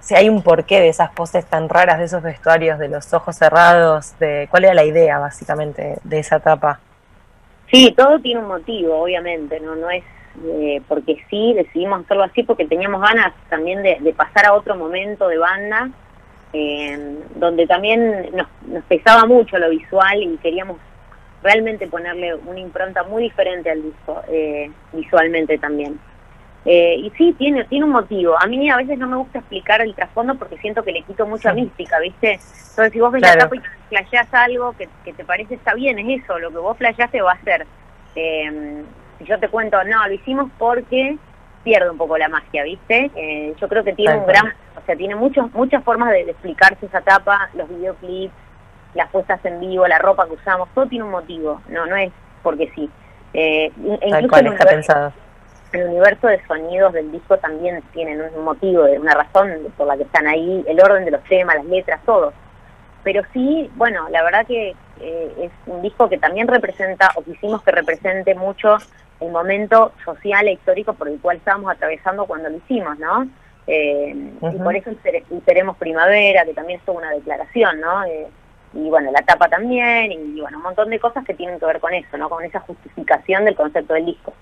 si 0.00 0.14
hay 0.14 0.28
un 0.28 0.42
porqué 0.42 0.80
de 0.80 0.88
esas 0.88 1.10
poses 1.10 1.44
tan 1.44 1.68
raras, 1.68 1.98
de 1.98 2.04
esos 2.04 2.22
vestuarios, 2.22 2.78
de 2.78 2.88
los 2.88 3.12
ojos 3.12 3.36
cerrados, 3.36 4.18
de 4.18 4.46
cuál 4.50 4.64
era 4.64 4.74
la 4.74 4.84
idea 4.84 5.18
básicamente 5.18 5.98
de 6.04 6.18
esa 6.18 6.36
etapa. 6.36 6.80
Sí, 7.70 7.92
todo 7.96 8.20
tiene 8.20 8.40
un 8.40 8.48
motivo, 8.48 9.02
obviamente, 9.02 9.58
no, 9.60 9.74
no 9.74 9.90
es 9.90 10.04
eh, 10.42 10.82
porque 10.88 11.16
sí, 11.30 11.54
decidimos 11.54 12.04
hacerlo 12.04 12.24
así 12.24 12.42
porque 12.42 12.66
teníamos 12.66 13.00
ganas 13.00 13.32
también 13.48 13.82
de, 13.82 14.14
pasar 14.16 14.46
a 14.46 14.54
otro 14.54 14.74
momento 14.74 15.28
de 15.28 15.38
banda, 15.38 15.90
eh, 16.54 17.18
donde 17.34 17.66
también 17.66 18.30
nos, 18.32 18.46
nos, 18.66 18.84
pesaba 18.84 19.26
mucho 19.26 19.58
lo 19.58 19.68
visual 19.68 20.22
y 20.22 20.36
queríamos 20.38 20.78
realmente 21.42 21.86
ponerle 21.86 22.34
una 22.34 22.60
impronta 22.60 23.02
muy 23.02 23.24
diferente 23.24 23.70
al 23.70 23.82
disco, 23.82 24.22
eh, 24.28 24.70
visualmente 24.92 25.58
también. 25.58 25.98
y 26.64 27.12
sí, 27.18 27.34
tiene, 27.36 27.64
tiene 27.64 27.84
un 27.84 27.90
motivo. 27.90 28.34
A 28.40 28.46
mí 28.46 28.70
a 28.70 28.76
veces 28.78 28.98
no 28.98 29.06
me 29.06 29.16
gusta 29.16 29.40
explicar 29.40 29.82
el 29.82 29.94
trasfondo 29.94 30.36
porque 30.36 30.56
siento 30.58 30.82
que 30.82 30.92
le 30.92 31.02
quito 31.02 31.26
mucha 31.26 31.52
mística, 31.52 31.98
¿viste? 31.98 32.38
Entonces, 32.70 32.92
si 32.92 33.00
vos 33.00 33.12
ves 33.12 33.22
la 33.22 33.36
tapa 33.36 33.56
y 33.56 33.60
flasheás 33.90 34.32
algo 34.32 34.72
que, 34.72 34.88
que, 35.04 35.12
te 35.12 35.24
parece 35.24 35.54
está 35.54 35.74
bien, 35.74 35.98
es 35.98 36.22
eso, 36.22 36.38
lo 36.38 36.50
que 36.50 36.58
vos 36.58 36.78
flasheaste 36.78 37.20
va 37.20 37.32
a 37.32 37.42
ser. 37.42 37.66
Eh, 38.16 38.82
si 39.18 39.24
yo 39.24 39.38
te 39.38 39.48
cuento, 39.48 39.82
no, 39.84 40.06
lo 40.06 40.14
hicimos 40.14 40.50
porque 40.58 41.18
pierde 41.64 41.90
un 41.90 41.98
poco 41.98 42.16
la 42.18 42.28
magia, 42.28 42.62
¿viste? 42.62 43.10
Eh, 43.16 43.54
yo 43.60 43.68
creo 43.68 43.82
que 43.82 43.94
tiene 43.94 44.16
un 44.16 44.26
gran, 44.26 44.54
o 44.76 44.86
sea, 44.86 44.96
tiene 44.96 45.14
muchos, 45.14 45.52
muchas 45.52 45.82
formas 45.84 46.10
de, 46.10 46.22
explicarse 46.22 46.86
esa 46.86 46.98
etapa, 46.98 47.48
los 47.54 47.68
videoclips, 47.68 48.34
las 48.94 49.10
puestas 49.10 49.44
en 49.44 49.60
vivo, 49.60 49.86
la 49.86 49.98
ropa 49.98 50.26
que 50.26 50.34
usamos, 50.34 50.68
todo 50.74 50.86
tiene 50.86 51.04
un 51.04 51.10
motivo, 51.10 51.60
no, 51.68 51.86
no 51.86 51.96
es 51.96 52.12
porque 52.42 52.70
sí. 52.74 52.88
Eh, 53.32 53.72
e 54.00 54.08
incluso 54.08 54.36
el 54.36 54.46
está 54.46 54.66
pensado. 54.66 55.12
El 55.72 55.88
universo 55.88 56.28
de 56.28 56.44
sonidos 56.46 56.92
del 56.92 57.10
disco 57.10 57.36
también 57.38 57.82
tienen 57.92 58.20
un 58.20 58.44
motivo, 58.44 58.84
una 58.84 59.14
razón 59.14 59.50
por 59.76 59.88
la 59.88 59.96
que 59.96 60.04
están 60.04 60.26
ahí, 60.28 60.64
el 60.68 60.80
orden 60.80 61.04
de 61.04 61.10
los 61.10 61.24
temas, 61.24 61.56
las 61.56 61.64
letras, 61.64 62.00
todo. 62.06 62.32
Pero 63.02 63.22
sí, 63.32 63.68
bueno, 63.74 64.08
la 64.10 64.22
verdad 64.22 64.46
que 64.46 64.76
eh, 65.00 65.34
es 65.38 65.50
un 65.66 65.82
disco 65.82 66.08
que 66.08 66.18
también 66.18 66.46
representa, 66.46 67.10
o 67.16 67.22
quisimos 67.22 67.62
que 67.62 67.72
represente 67.72 68.36
mucho 68.36 68.76
el 69.20 69.32
momento 69.32 69.92
social 70.04 70.46
e 70.46 70.52
histórico 70.52 70.92
por 70.94 71.08
el 71.08 71.20
cual 71.20 71.38
estábamos 71.38 71.72
atravesando 71.72 72.26
cuando 72.26 72.50
lo 72.50 72.56
hicimos, 72.58 72.98
¿no? 72.98 73.26
Eh, 73.66 74.14
y 74.14 74.58
por 74.58 74.76
eso 74.76 74.90
Seremos 75.44 75.76
Primavera, 75.78 76.44
que 76.44 76.54
también 76.54 76.80
es 76.80 76.88
una 76.94 77.10
declaración, 77.10 77.80
¿no? 77.80 78.04
Eh, 78.04 78.26
y 78.74 78.88
bueno, 78.90 79.10
la 79.12 79.22
tapa 79.22 79.48
también, 79.48 80.12
y 80.12 80.40
bueno, 80.40 80.58
un 80.58 80.64
montón 80.64 80.90
de 80.90 80.98
cosas 80.98 81.24
que 81.24 81.34
tienen 81.34 81.58
que 81.58 81.66
ver 81.66 81.80
con 81.80 81.94
eso, 81.94 82.16
¿no? 82.16 82.28
Con 82.28 82.44
esa 82.44 82.60
justificación 82.60 83.44
del 83.44 83.54
concepto 83.54 83.94
del 83.94 84.06
disco. 84.06 84.34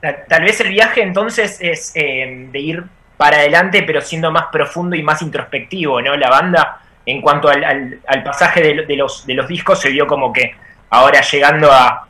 Tal, 0.00 0.42
vez 0.42 0.58
el 0.60 0.70
viaje 0.70 1.02
entonces 1.02 1.58
es 1.60 1.92
eh, 1.94 2.48
de 2.50 2.58
ir 2.58 2.84
para 3.18 3.36
adelante, 3.36 3.82
pero 3.82 4.00
siendo 4.00 4.30
más 4.30 4.46
profundo 4.50 4.96
y 4.96 5.02
más 5.02 5.20
introspectivo, 5.20 6.00
¿no? 6.00 6.16
La 6.16 6.30
banda, 6.30 6.80
en 7.04 7.20
cuanto 7.20 7.48
al, 7.48 8.00
al, 8.06 8.22
pasaje 8.22 8.62
de, 8.62 8.96
los, 8.96 9.26
de 9.26 9.34
los 9.34 9.46
discos, 9.46 9.78
se 9.78 9.90
vio 9.90 10.06
como 10.06 10.32
que 10.32 10.54
ahora 10.88 11.20
llegando 11.20 11.70
a, 11.70 12.08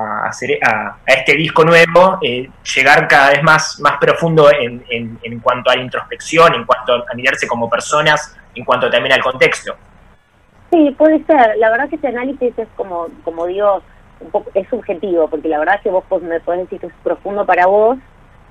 a, 0.00 0.26
hacer, 0.26 0.58
a, 0.62 0.96
este 1.06 1.34
disco 1.34 1.64
nuevo, 1.64 2.18
eh, 2.22 2.48
llegar 2.74 3.06
cada 3.08 3.30
vez 3.30 3.42
más, 3.42 3.78
más 3.80 3.98
profundo 3.98 4.50
en, 4.52 4.84
en, 4.88 5.40
cuanto 5.40 5.70
a 5.70 5.76
la 5.76 5.82
introspección, 5.82 6.54
en 6.54 6.64
cuanto 6.64 6.94
a 6.94 7.14
mirarse 7.14 7.46
como 7.46 7.68
personas, 7.68 8.36
en 8.54 8.64
cuanto 8.64 8.90
también 8.90 9.14
al 9.14 9.22
contexto. 9.22 9.74
Sí, 10.70 10.94
puede 10.98 11.24
ser. 11.24 11.56
La 11.58 11.70
verdad 11.70 11.88
que 11.88 11.96
ese 11.96 12.08
análisis 12.08 12.58
es 12.58 12.68
como, 12.76 13.08
como 13.22 13.46
digo, 13.46 13.82
un 14.20 14.30
poco, 14.30 14.50
es 14.54 14.68
subjetivo, 14.68 15.28
porque 15.28 15.48
la 15.48 15.58
verdad 15.58 15.80
que 15.82 15.90
vos 15.90 16.04
me 16.22 16.40
podés 16.40 16.62
decir 16.62 16.80
que 16.80 16.86
es 16.86 16.92
profundo 17.02 17.46
para 17.46 17.66
vos, 17.66 17.98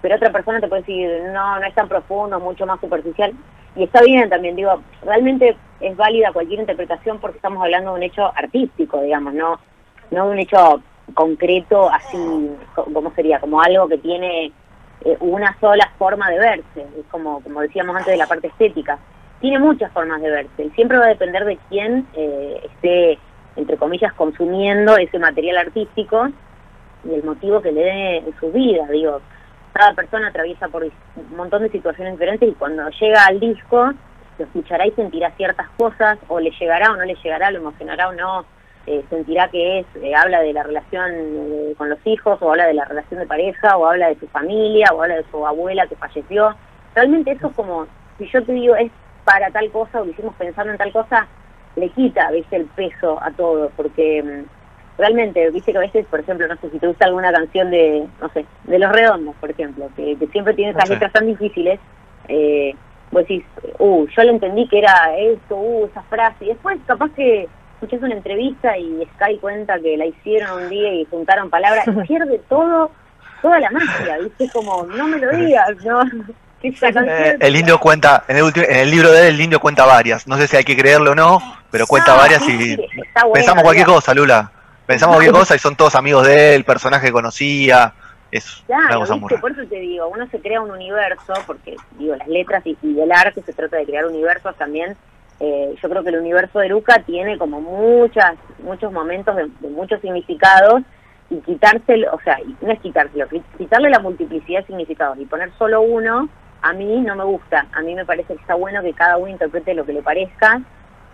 pero 0.01 0.15
otra 0.15 0.31
persona 0.31 0.59
te 0.59 0.67
puede 0.67 0.83
decir, 0.83 1.09
no, 1.33 1.59
no 1.59 1.65
es 1.65 1.73
tan 1.73 1.87
profundo, 1.87 2.39
mucho 2.39 2.65
más 2.65 2.79
superficial. 2.79 3.33
Y 3.75 3.83
está 3.83 4.01
bien 4.03 4.29
también, 4.29 4.55
digo, 4.55 4.81
realmente 5.03 5.57
es 5.79 5.97
válida 5.97 6.31
cualquier 6.31 6.59
interpretación 6.59 7.19
porque 7.19 7.37
estamos 7.37 7.63
hablando 7.63 7.91
de 7.91 7.97
un 7.97 8.03
hecho 8.03 8.31
artístico, 8.35 9.01
digamos, 9.01 9.33
no, 9.33 9.59
no 10.11 10.27
de 10.27 10.31
un 10.31 10.39
hecho 10.39 10.81
concreto, 11.13 11.89
así, 11.89 12.17
¿cómo 12.75 13.11
sería? 13.13 13.39
Como 13.39 13.61
algo 13.61 13.87
que 13.87 13.97
tiene 13.97 14.51
eh, 15.05 15.17
una 15.19 15.57
sola 15.59 15.91
forma 15.97 16.29
de 16.29 16.39
verse, 16.39 16.81
es 16.99 17.05
como, 17.11 17.41
como 17.41 17.61
decíamos 17.61 17.95
antes 17.95 18.11
de 18.11 18.17
la 18.17 18.27
parte 18.27 18.47
estética. 18.47 18.97
Tiene 19.41 19.59
muchas 19.59 19.91
formas 19.91 20.21
de 20.21 20.29
verse 20.29 20.63
y 20.63 20.69
siempre 20.71 20.97
va 20.97 21.05
a 21.05 21.09
depender 21.09 21.43
de 21.43 21.57
quién 21.69 22.07
eh, 22.13 22.61
esté, 22.63 23.19
entre 23.55 23.77
comillas, 23.77 24.13
consumiendo 24.13 24.95
ese 24.97 25.19
material 25.19 25.57
artístico 25.57 26.29
y 27.03 27.13
el 27.13 27.23
motivo 27.23 27.61
que 27.61 27.71
le 27.71 27.83
dé 27.83 28.17
en 28.19 28.39
su 28.39 28.51
vida. 28.51 28.87
Digo, 28.87 29.19
cada 29.73 29.93
persona 29.93 30.29
atraviesa 30.29 30.69
por 30.69 30.83
un 30.83 31.35
montón 31.35 31.63
de 31.63 31.69
situaciones 31.69 32.13
diferentes 32.13 32.47
y 32.47 32.53
cuando 32.53 32.89
llega 32.89 33.25
al 33.25 33.39
disco 33.39 33.91
lo 34.39 34.45
escuchará 34.45 34.87
y 34.87 34.91
sentirá 34.91 35.31
ciertas 35.31 35.69
cosas, 35.77 36.17
o 36.27 36.39
le 36.39 36.51
llegará 36.51 36.91
o 36.91 36.95
no 36.95 37.03
le 37.03 37.15
llegará, 37.15 37.51
lo 37.51 37.59
emocionará 37.59 38.09
o 38.09 38.13
no, 38.13 38.45
eh, 38.85 39.03
sentirá 39.09 39.47
que 39.47 39.79
es, 39.79 39.85
eh, 40.01 40.13
habla 40.13 40.41
de 40.41 40.51
la 40.51 40.63
relación 40.63 41.11
eh, 41.13 41.73
con 41.77 41.89
los 41.89 41.99
hijos, 42.05 42.37
o 42.41 42.51
habla 42.51 42.67
de 42.67 42.73
la 42.73 42.85
relación 42.85 43.19
de 43.19 43.25
pareja, 43.25 43.77
o 43.77 43.87
habla 43.87 44.09
de 44.09 44.19
su 44.19 44.27
familia, 44.27 44.87
o 44.93 45.01
habla 45.01 45.15
de 45.15 45.25
su 45.31 45.45
abuela 45.47 45.87
que 45.87 45.95
falleció. 45.95 46.53
Realmente 46.93 47.31
eso 47.31 47.47
es 47.47 47.53
como, 47.53 47.87
si 48.17 48.27
yo 48.27 48.43
te 48.43 48.51
digo 48.51 48.75
es 48.75 48.91
para 49.23 49.49
tal 49.51 49.71
cosa, 49.71 50.01
o 50.01 50.05
lo 50.05 50.11
hicimos 50.11 50.35
pensando 50.35 50.71
en 50.71 50.77
tal 50.77 50.91
cosa, 50.91 51.27
le 51.75 51.89
quita, 51.89 52.29
viste, 52.31 52.57
el 52.57 52.65
peso 52.65 53.21
a 53.23 53.31
todo, 53.31 53.71
porque 53.77 54.21
mm, 54.21 54.97
realmente, 54.97 55.49
viste 55.51 55.71
que 55.71 55.77
a 55.77 55.81
veces, 55.81 56.05
por 56.07 56.19
ejemplo, 56.19 56.47
no 56.47 56.55
sé 56.57 56.69
si 56.69 56.79
te 56.79 56.87
gusta 56.87 57.05
alguna 57.05 57.31
canción 57.31 57.71
de, 57.71 58.05
no 58.21 58.29
sé, 58.29 58.45
de 58.65 58.79
Los 58.79 58.91
Redondos, 58.91 59.35
por 59.39 59.49
ejemplo, 59.49 59.89
que, 59.95 60.17
siempre 60.31 60.53
tiene 60.53 60.71
esas 60.71 60.89
letras 60.89 61.13
tan 61.13 61.25
difíciles, 61.25 61.79
eh, 62.27 62.75
vos 63.11 63.21
decís, 63.21 63.45
uh, 63.79 64.05
yo 64.07 64.23
le 64.23 64.31
entendí 64.31 64.67
que 64.67 64.79
era 64.79 65.15
esto, 65.17 65.55
uh, 65.55 65.85
esa 65.85 66.01
frase, 66.03 66.45
y 66.45 66.47
después 66.49 66.77
capaz 66.85 67.11
que 67.11 67.47
escuchás 67.83 68.03
una 68.03 68.15
entrevista 68.15 68.77
y 68.77 69.07
Sky 69.15 69.37
cuenta 69.39 69.79
que 69.79 69.97
la 69.97 70.05
hicieron 70.05 70.63
un 70.63 70.69
día 70.69 70.93
y 70.93 71.05
juntaron 71.05 71.49
palabras, 71.49 71.85
pierde 72.07 72.39
todo, 72.49 72.91
toda 73.41 73.59
la 73.59 73.69
magia, 73.71 74.17
¿viste? 74.19 74.49
Como, 74.51 74.83
no 74.83 75.07
me 75.07 75.17
lo 75.17 75.31
digas, 75.31 75.69
¿no? 75.83 76.01
Eh, 76.65 77.35
el 77.41 77.57
indio 77.57 77.77
cuenta, 77.77 78.23
en 78.25 78.37
el, 78.37 78.45
en 78.55 78.77
el 78.77 78.89
libro 78.89 79.11
de 79.11 79.27
él, 79.27 79.35
el 79.35 79.41
indio 79.41 79.59
cuenta 79.59 79.85
varias. 79.85 80.25
No 80.27 80.37
sé 80.37 80.47
si 80.47 80.55
hay 80.55 80.63
que 80.63 80.77
creerlo 80.77 81.11
o 81.11 81.15
no, 81.15 81.41
pero 81.69 81.85
cuenta 81.85 82.13
varias 82.13 82.41
y 82.47 82.77
pensamos 83.33 83.63
cualquier 83.63 83.85
cosa, 83.85 84.13
Lula. 84.13 84.49
Pensamos 84.85 85.17
cualquier 85.17 85.35
cosa 85.35 85.57
y 85.57 85.59
son 85.59 85.75
todos 85.75 85.93
amigos 85.95 86.25
de 86.25 86.55
él, 86.55 86.63
personaje 86.63 87.07
que 87.07 87.11
conocía. 87.11 87.93
Es 88.31 88.63
claro, 88.65 89.03
por 89.41 89.51
eso 89.51 89.65
te 89.69 89.75
digo, 89.75 90.07
uno 90.07 90.25
se 90.27 90.39
crea 90.39 90.61
un 90.61 90.71
universo, 90.71 91.33
porque 91.45 91.75
digo, 91.99 92.15
las 92.15 92.29
letras 92.29 92.65
y, 92.65 92.77
y 92.81 92.97
el 92.97 93.11
arte 93.11 93.43
se 93.45 93.51
trata 93.51 93.75
de 93.75 93.85
crear 93.85 94.05
universos 94.05 94.55
también 94.55 94.95
eh, 95.39 95.75
yo 95.81 95.89
creo 95.89 96.03
que 96.03 96.09
el 96.09 96.19
universo 96.19 96.59
de 96.59 96.69
Luca 96.69 97.01
tiene 97.05 97.37
como 97.37 97.59
muchas, 97.59 98.35
muchos 98.63 98.91
momentos 98.91 99.35
de, 99.35 99.49
muchos 99.69 99.99
significados 100.01 100.81
y 101.29 101.37
quitárselo, 101.37 102.13
o 102.13 102.19
sea, 102.21 102.37
no 102.61 102.71
es 102.71 102.79
quitárselo, 102.79 103.27
quitarle 103.57 103.89
la 103.89 103.99
multiplicidad 103.99 104.61
de 104.61 104.67
significados 104.67 105.17
y 105.19 105.25
poner 105.25 105.51
solo 105.57 105.81
uno, 105.81 106.29
a 106.61 106.73
mí 106.73 107.01
no 107.01 107.15
me 107.15 107.23
gusta. 107.23 107.67
A 107.73 107.81
mí 107.81 107.93
me 107.93 108.05
parece 108.05 108.35
que 108.35 108.41
está 108.41 108.55
bueno 108.55 108.81
que 108.81 108.93
cada 108.93 109.17
uno 109.17 109.29
interprete 109.29 109.73
lo 109.73 109.85
que 109.85 109.93
le 109.93 110.01
parezca 110.01 110.61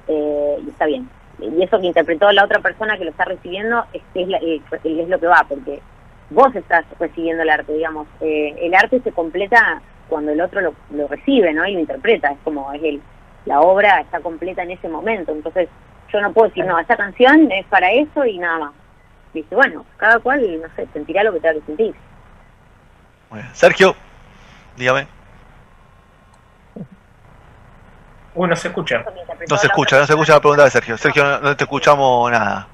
eh, 0.07 0.57
y 0.63 0.69
está 0.69 0.85
bien. 0.85 1.09
Y 1.39 1.63
eso 1.63 1.79
que 1.79 1.87
interpretó 1.87 2.31
la 2.31 2.43
otra 2.43 2.59
persona 2.59 2.97
que 2.97 3.05
lo 3.05 3.11
está 3.11 3.25
recibiendo 3.25 3.85
es, 3.93 4.01
es, 4.13 4.61
es 4.83 5.09
lo 5.09 5.19
que 5.19 5.27
va, 5.27 5.45
porque 5.47 5.81
vos 6.29 6.53
estás 6.53 6.85
recibiendo 6.99 7.43
el 7.43 7.49
arte, 7.49 7.73
digamos. 7.73 8.07
Eh, 8.21 8.55
el 8.61 8.75
arte 8.75 8.99
se 9.01 9.11
completa 9.11 9.81
cuando 10.07 10.31
el 10.31 10.41
otro 10.41 10.61
lo, 10.61 10.73
lo 10.91 11.07
recibe, 11.07 11.53
¿no? 11.53 11.65
Y 11.65 11.73
lo 11.73 11.79
interpreta, 11.79 12.31
es 12.31 12.39
como 12.43 12.71
es 12.73 12.83
el 12.83 13.01
la 13.49 13.61
obra 13.61 13.99
está 13.99 14.19
completa 14.19 14.61
en 14.61 14.71
ese 14.71 14.87
momento. 14.87 15.31
Entonces, 15.31 15.67
yo 16.13 16.21
no 16.21 16.31
puedo 16.31 16.49
decir, 16.49 16.63
no, 16.65 16.77
esta 16.77 16.95
canción 16.95 17.51
es 17.51 17.65
para 17.65 17.91
eso 17.91 18.23
y 18.23 18.37
nada 18.37 18.59
más. 18.59 18.73
Dice, 19.33 19.55
bueno, 19.55 19.85
cada 19.97 20.19
cual, 20.19 20.61
no 20.61 20.67
sé, 20.75 20.87
sentirá 20.93 21.23
lo 21.23 21.33
que 21.33 21.39
tenga 21.39 21.55
que 21.55 21.65
sentir. 21.65 21.95
Sergio, 23.53 23.95
dígame. 24.77 25.07
Uh, 28.35 28.45
no 28.45 28.55
se 28.55 28.67
escucha. 28.67 29.03
No 29.49 29.57
se 29.57 29.67
escucha, 29.67 29.99
no 29.99 30.05
se 30.05 30.13
escucha 30.13 30.33
la 30.33 30.39
pregunta 30.39 30.63
de 30.65 30.69
Sergio. 30.69 30.97
Sergio, 30.97 31.39
no, 31.39 31.57
te 31.57 31.63
escuchamos 31.63 32.31
nada. 32.31 32.67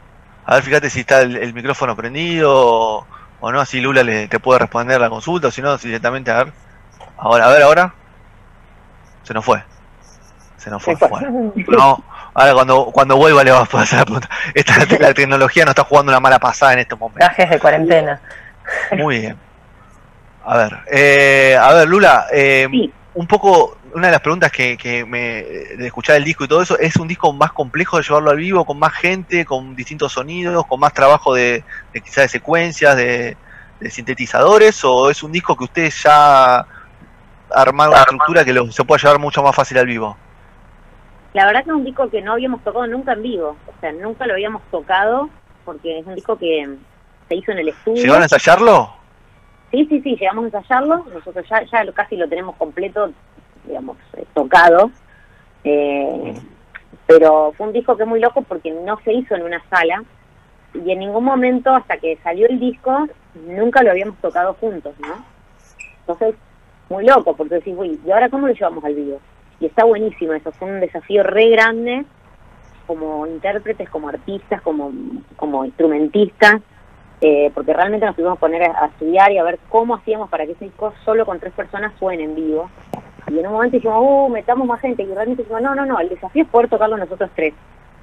A 0.46 0.56
ver, 0.56 0.64
fíjate 0.64 0.90
si 0.90 1.00
está 1.02 1.22
el, 1.22 1.54
micrófono 1.54 1.96
prendido 1.96 3.06
o, 3.40 3.52
no, 3.52 3.62
así 3.62 3.80
Lula 3.80 4.04
le, 4.04 4.28
te 4.28 4.40
puede 4.40 4.60
responder 4.60 5.00
la 5.00 5.10
consulta, 5.10 5.48
o 5.48 5.52
si 5.52 5.62
no, 5.62 5.78
directamente 5.78 6.32
a 6.32 6.44
ver. 6.44 6.54
Ahora, 7.18 7.46
a 7.46 7.52
ver, 7.52 7.62
ahora. 7.62 7.94
Se 9.24 9.34
nos 9.34 9.44
fue. 9.44 9.64
Se 10.66 10.72
nos 10.72 10.82
fue. 10.82 10.96
No, 11.68 12.04
ahora 12.34 12.54
cuando, 12.56 12.86
cuando 12.86 13.18
vuelva 13.18 13.44
le 13.44 13.52
vamos 13.52 13.72
a 13.72 13.82
hacer 13.82 14.00
la 14.00 14.06
pregunta. 14.06 14.30
Esta, 14.56 14.74
la 15.00 15.14
tecnología 15.14 15.64
nos 15.64 15.74
está 15.74 15.84
jugando 15.84 16.12
una 16.12 16.20
mala 16.20 16.40
pasada 16.40 16.74
en 16.74 16.80
este 16.80 16.96
momento. 16.96 17.20
Viajes 17.20 17.52
de 17.52 17.60
cuarentena. 17.60 18.20
Muy 18.98 19.20
bien. 19.20 19.38
A 20.44 20.58
ver, 20.58 20.78
eh, 20.92 21.56
a 21.56 21.72
ver, 21.74 21.88
Lula, 21.88 22.26
eh, 22.34 22.68
un 23.14 23.28
poco, 23.28 23.78
una 23.94 24.08
de 24.08 24.14
las 24.14 24.22
preguntas 24.22 24.52
que, 24.52 24.76
que 24.76 25.06
me, 25.06 25.44
de 25.44 25.86
escuchar 25.86 26.16
el 26.16 26.24
disco 26.24 26.46
y 26.46 26.48
todo 26.48 26.64
eso, 26.64 26.80
¿es 26.80 26.96
un 26.96 27.08
disco 27.08 27.32
más 27.32 27.52
complejo 27.52 27.98
de 27.98 28.04
llevarlo 28.04 28.32
al 28.32 28.38
vivo, 28.38 28.66
con 28.66 28.80
más 28.80 28.94
gente, 28.94 29.46
con 29.46 29.76
distintos 29.76 30.14
sonidos, 30.14 30.66
con 30.66 30.80
más 30.80 30.96
trabajo 30.96 31.36
de, 31.36 31.64
de 31.94 32.02
quizás 32.02 32.24
de 32.24 32.30
secuencias, 32.30 32.96
de, 32.96 33.38
sintetizadores, 33.88 34.84
o 34.84 35.12
es 35.12 35.22
un 35.22 35.32
disco 35.32 35.56
que 35.56 35.66
ustedes 35.66 36.02
ya 36.02 36.66
armaron 37.54 37.94
una 37.94 38.02
estructura 38.02 38.44
que 38.44 38.72
se 38.72 38.84
puede 38.84 39.04
llevar 39.04 39.20
mucho 39.20 39.44
más 39.44 39.56
fácil 39.56 39.78
al 39.78 39.86
vivo? 39.86 40.18
La 41.36 41.46
verdad 41.46 41.66
que 41.66 41.70
es 41.72 41.76
un 41.76 41.84
disco 41.84 42.10
que 42.10 42.22
no 42.22 42.32
habíamos 42.32 42.64
tocado 42.64 42.88
nunca 42.88 43.12
en 43.12 43.22
vivo, 43.22 43.58
o 43.68 43.80
sea, 43.82 43.92
nunca 43.92 44.26
lo 44.26 44.32
habíamos 44.32 44.62
tocado, 44.72 45.30
porque 45.66 46.00
es 46.00 46.08
un 46.08 46.16
disco 46.16 46.38
que 46.38 46.66
se 47.28 47.36
hizo 47.36 47.52
en 47.52 47.58
el 47.58 47.68
estudio. 47.68 48.02
¿Llegaron 48.02 48.22
a 48.22 48.26
ensayarlo? 48.26 48.90
Sí, 49.70 49.86
sí, 49.88 50.00
sí, 50.00 50.16
llegamos 50.16 50.46
a 50.46 50.48
ensayarlo, 50.48 51.06
nosotros 51.14 51.46
ya, 51.50 51.62
ya 51.64 51.92
casi 51.92 52.16
lo 52.16 52.30
tenemos 52.30 52.56
completo, 52.56 53.12
digamos, 53.66 53.98
eh, 54.14 54.24
tocado, 54.34 54.92
eh, 55.66 56.40
pero 57.06 57.52
fue 57.58 57.68
un 57.68 57.74
disco 57.74 57.98
que 57.98 58.04
es 58.04 58.10
muy 58.10 58.22
loco 58.22 58.42
porque 58.44 58.72
no 58.72 58.98
se 59.04 59.12
hizo 59.12 59.36
en 59.36 59.44
una 59.44 59.62
sala 59.70 60.06
y 60.74 60.90
en 60.90 61.00
ningún 61.00 61.26
momento 61.26 61.76
hasta 61.76 61.98
que 61.98 62.18
salió 62.24 62.48
el 62.48 62.62
disco 62.62 63.10
nunca 63.46 63.84
lo 63.84 63.92
habíamos 63.92 64.16
tocado 64.20 64.54
juntos, 64.54 64.94
¿no? 65.02 65.26
Entonces, 66.00 66.36
muy 66.88 67.06
loco 67.06 67.36
porque 67.36 67.56
decís, 67.56 67.76
uy, 67.78 68.00
¿y 68.06 68.12
ahora 68.12 68.30
cómo 68.30 68.48
lo 68.48 68.54
llevamos 68.54 68.86
al 68.86 68.96
vivo? 68.96 69.20
Y 69.60 69.68
está 69.68 69.86
buenísimo 69.86 70.34
eso, 70.34 70.52
fue 70.52 70.70
un 70.70 70.80
desafío 70.80 71.24
re 71.24 71.50
grande 71.50 72.06
como 72.86 73.26
intérpretes, 73.28 73.90
como 73.90 74.10
artistas, 74.10 74.62
como, 74.62 74.92
como 75.36 75.66
instrumentistas, 75.66 76.62
eh, 77.22 77.52
porque 77.54 77.74
realmente 77.74 78.06
nos 78.06 78.16
tuvimos 78.16 78.36
que 78.36 78.42
poner 78.42 78.64
a, 78.64 78.88
estudiar 78.88 79.32
y 79.32 79.38
a 79.38 79.44
ver 79.44 79.60
cómo 79.70 79.96
hacíamos 79.96 80.30
para 80.30 80.46
que 80.46 80.52
ese 80.52 80.66
disco 80.66 80.94
solo 81.04 81.26
con 81.26 81.40
tres 81.40 81.54
personas 81.54 81.94
suene 81.98 82.24
en 82.24 82.36
vivo. 82.36 82.70
Y 83.28 83.40
en 83.40 83.48
un 83.48 83.54
momento 83.54 83.78
dijimos, 83.78 83.98
uh, 84.02 84.30
metamos 84.30 84.68
más 84.68 84.82
gente. 84.82 85.04
Y 85.04 85.08
realmente 85.08 85.42
dijimos, 85.44 85.62
no, 85.62 85.74
no, 85.74 85.86
no, 85.86 86.00
el 86.00 86.10
desafío 86.10 86.44
es 86.44 86.50
poder 86.50 86.70
tocarlo 86.70 86.98
nosotros 86.98 87.30
tres. 87.36 87.54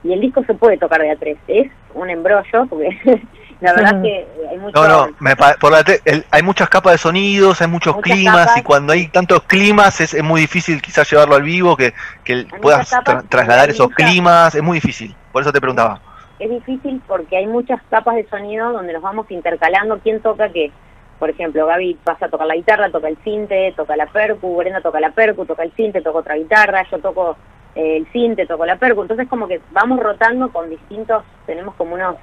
Y 0.03 0.13
el 0.13 0.21
disco 0.21 0.43
se 0.45 0.55
puede 0.55 0.79
tocar 0.79 1.01
de 1.01 1.11
a 1.11 1.17
tres. 1.17 1.39
Es 1.47 1.71
un 1.95 2.11
embrollo, 2.11 2.67
porque 2.69 2.89
la 3.63 3.73
verdad 3.73 3.97
es 3.97 4.03
que 4.03 4.27
hay 4.51 4.59
mucho... 4.59 4.89
No, 4.89 5.07
no, 5.07 5.17
por 5.61 5.73
la 5.73 5.85
hay 6.31 6.43
muchas 6.43 6.69
capas 6.69 6.93
de 6.93 6.99
sonidos, 6.99 7.61
hay 7.63 7.69
muchos 7.69 7.97
climas, 7.99 8.57
y 8.57 8.63
cuando 8.63 8.93
hay 8.93 9.09
tantos 9.09 9.43
climas 9.45 10.01
es, 10.01 10.23
muy 10.23 10.43
difícil 10.43 10.83
quizás 10.83 11.11
llevarlo 11.11 11.37
al 11.37 11.43
vivo, 11.43 11.77
que, 11.77 11.95
que 12.25 12.47
puedas 12.61 12.91
trasladar 13.29 13.71
esos 13.71 13.89
climas, 13.89 14.55
es 14.55 14.63
muy 14.63 14.77
difícil. 14.77 15.15
Por 15.33 15.43
eso 15.43 15.53
te 15.53 15.61
preguntaba 15.61 16.01
es 16.43 16.51
difícil 16.51 17.01
porque 17.07 17.37
hay 17.37 17.47
muchas 17.47 17.81
capas 17.89 18.17
de 18.17 18.29
sonido 18.29 18.73
donde 18.73 18.93
nos 18.93 19.03
vamos 19.03 19.31
intercalando 19.31 20.01
quién 20.01 20.21
toca 20.21 20.49
qué. 20.51 20.73
Por 21.19 21.31
ejemplo, 21.31 21.67
Gaby 21.67 21.99
pasa 22.03 22.27
a 22.27 22.29
tocar 22.29 22.49
la 22.49 22.57
guitarra, 22.57 22.91
toca 22.91 23.07
el 23.07 23.17
cinte, 23.19 23.73
toca 23.77 23.95
la 23.97 24.07
percu, 24.07 24.57
Brenda 24.57 24.81
toca 24.81 24.99
la 24.99 25.11
percu, 25.11 25.47
toca 25.47 25.63
el 25.63 25.71
cinte, 25.73 26.01
toca 26.01 26.19
otra 26.19 26.35
guitarra, 26.35 26.85
yo 26.91 26.99
toco 26.99 27.37
eh, 27.77 27.99
el 27.99 28.07
cinte, 28.13 28.45
toco 28.47 28.67
la 28.67 28.77
percu. 28.77 29.03
Entonces 29.03 29.29
como 29.29 29.47
que 29.47 29.61
vamos 29.71 30.01
rotando 30.01 30.51
con 30.51 30.69
distintos, 30.69 31.23
tenemos 31.47 31.77
como 31.77 31.95
unos 31.95 32.17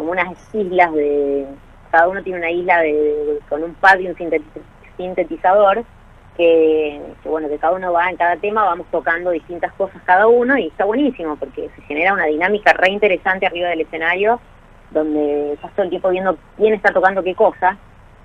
como 0.00 0.12
unas 0.12 0.32
islas 0.54 0.94
de, 0.94 1.46
cada 1.90 2.08
uno 2.08 2.22
tiene 2.22 2.38
una 2.38 2.50
isla 2.50 2.80
de, 2.80 3.38
con 3.50 3.62
un 3.62 3.74
pad 3.74 3.98
y 3.98 4.08
un 4.08 4.16
sintetizador 4.96 5.84
que, 6.38 7.02
bueno, 7.26 7.50
que 7.50 7.58
cada 7.58 7.74
uno 7.74 7.92
va 7.92 8.08
en 8.08 8.16
cada 8.16 8.36
tema, 8.36 8.64
vamos 8.64 8.86
tocando 8.90 9.28
distintas 9.28 9.70
cosas 9.74 10.00
cada 10.06 10.26
uno 10.26 10.56
y 10.56 10.68
está 10.68 10.86
buenísimo 10.86 11.36
porque 11.36 11.68
se 11.76 11.82
genera 11.82 12.14
una 12.14 12.24
dinámica 12.24 12.72
re 12.72 12.88
interesante 12.88 13.44
arriba 13.44 13.68
del 13.68 13.82
escenario 13.82 14.40
donde 14.90 15.52
estás 15.52 15.70
el 15.76 15.90
tiempo 15.90 16.08
viendo 16.08 16.38
quién 16.56 16.72
está 16.72 16.94
tocando 16.94 17.22
qué 17.22 17.34
cosa 17.34 17.76